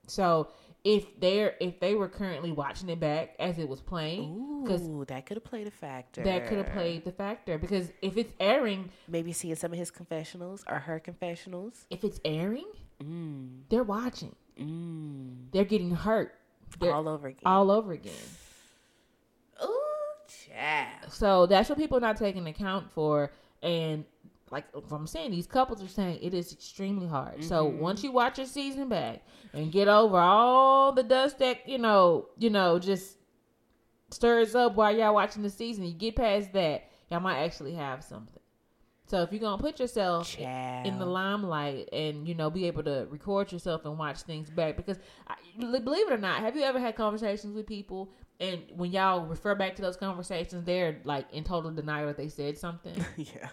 [0.06, 0.48] So
[0.96, 5.04] if they're if they were currently watching it back as it was playing, 'cause Ooh,
[5.06, 6.22] that could have played a factor.
[6.24, 9.90] that could have played the factor because if it's airing, Maybe seeing some of his
[9.90, 11.84] confessionals or her confessionals.
[11.90, 12.64] if it's airing,
[13.00, 13.64] Mm.
[13.68, 14.34] they're watching.
[14.58, 15.50] Mm.
[15.52, 16.34] They're getting hurt.
[16.80, 17.42] They're all, over again.
[17.44, 18.12] All over again.
[19.62, 19.80] Ooh,
[20.26, 21.12] child.
[21.12, 23.30] So that's what people are not taking account for.
[23.62, 24.04] And
[24.50, 27.44] like I'm saying, these couples are saying it is extremely hard.
[27.44, 27.78] So mm-hmm.
[27.78, 29.22] once you watch your season back
[29.52, 33.18] and get over all the dust that you know, you know, just
[34.10, 38.02] stirs up while y'all watching the season, you get past that, y'all might actually have
[38.02, 38.40] something.
[39.08, 40.86] So if you're gonna put yourself Child.
[40.86, 44.76] in the limelight and you know be able to record yourself and watch things back
[44.76, 48.92] because I, believe it or not have you ever had conversations with people and when
[48.92, 52.94] y'all refer back to those conversations they're like in total denial that they said something
[53.16, 53.48] yeah.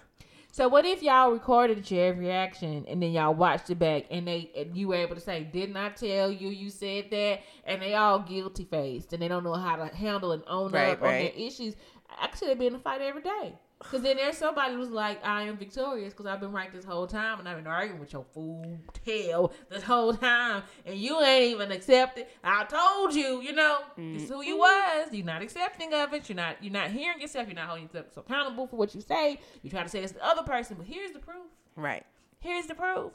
[0.55, 4.49] So what if y'all recorded your reaction and then y'all watched it back and they
[4.55, 7.41] and you were able to say didn't i tell you you said that?
[7.65, 10.91] And they all guilty faced and they don't know how to handle and own Right,
[10.91, 11.75] up on their issues.
[12.09, 13.55] I should have been in a fight every day
[13.85, 17.07] because then there's somebody who's like, I am victorious because I've been right this whole
[17.07, 21.53] time and I've been arguing with your fool tail this whole time and you ain't
[21.53, 22.25] even accepted.
[22.43, 25.03] I told you, you know, it's who you mm-hmm.
[25.03, 25.13] was.
[25.13, 26.27] You're not accepting of it.
[26.27, 26.57] You're not.
[26.61, 27.47] You're not hearing yourself.
[27.47, 29.39] You're not holding yourself accountable for what you say.
[29.61, 31.45] You try to say it's the other person, but here's the proof.
[31.75, 32.05] Right.
[32.39, 33.11] Here's the proof.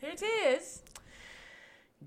[0.00, 0.82] Here it is.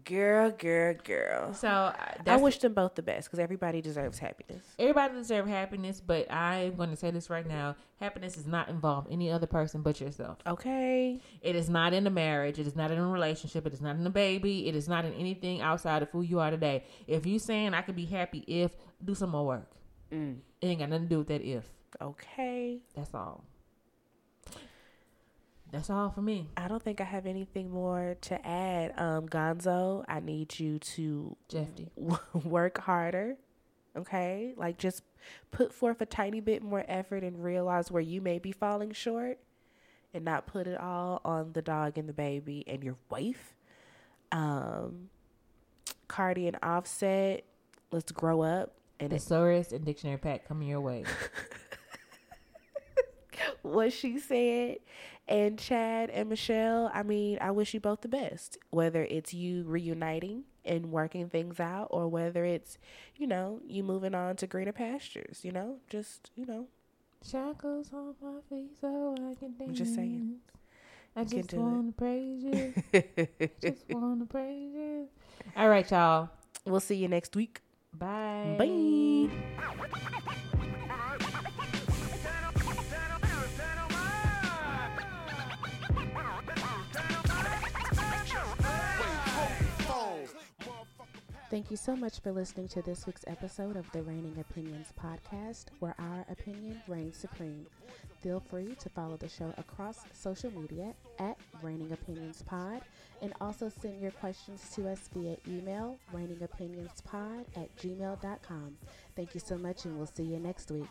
[0.03, 1.53] Girl, girl, girl.
[1.53, 1.93] So uh,
[2.25, 4.63] I wish them both the best because everybody deserves happiness.
[4.77, 9.07] Everybody deserves happiness, but I'm going to say this right now: happiness does not involve
[9.09, 10.37] any other person but yourself.
[10.45, 11.19] Okay.
[11.41, 12.59] It is not in a marriage.
[12.59, 13.65] It is not in a relationship.
[13.65, 14.67] It is not in a baby.
[14.67, 16.83] It is not in anything outside of who you are today.
[17.07, 18.71] If you saying I could be happy if
[19.03, 19.71] do some more work,
[20.11, 20.37] Mm.
[20.61, 21.41] it ain't got nothing to do with that.
[21.41, 21.65] If
[22.01, 22.79] Okay.
[22.95, 23.43] that's all.
[25.71, 28.93] That's all for me, I don't think I have anything more to add.
[28.97, 31.89] Um, Gonzo, I need you to Jeffy.
[32.33, 33.35] work harder.
[33.95, 34.53] Okay?
[34.55, 35.03] Like just
[35.51, 39.39] put forth a tiny bit more effort and realize where you may be falling short
[40.13, 43.55] and not put it all on the dog and the baby and your wife.
[44.31, 45.09] Um
[46.07, 47.43] Cardi and Offset,
[47.91, 51.03] let's grow up and Thesaurus and dictionary pack coming your way.
[53.61, 54.77] what she said.
[55.27, 58.57] And Chad and Michelle, I mean, I wish you both the best.
[58.69, 62.77] Whether it's you reuniting and working things out, or whether it's,
[63.17, 66.67] you know, you moving on to greener pastures, you know, just, you know,
[67.25, 69.69] Shackles on my feet so I can dance.
[69.69, 70.35] I'm just saying.
[71.15, 72.73] I just wanna praise you.
[73.61, 75.07] just wanna praise you.
[75.55, 76.29] All right, y'all.
[76.65, 77.61] we'll see you next week.
[77.93, 78.55] Bye.
[78.59, 79.29] Bye.
[91.49, 95.67] Thank you so much for listening to this week's episode of the Reigning Opinions podcast,
[95.79, 97.65] where our opinion reigns supreme.
[98.21, 102.81] Feel free to follow the show across social media at Reigning Opinions Pod
[103.21, 108.77] and also send your questions to us via email, reigningopinionspod at gmail.com.
[109.15, 110.89] Thank you so much, and we'll see you next week.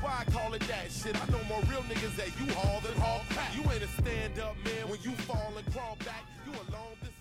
[0.00, 1.16] Why I call it that shit?
[1.20, 3.20] I know more real niggas that you haul than haul.
[3.52, 6.22] You ain't a stand up man when you fall and crawl back.
[6.46, 7.13] You a long distance.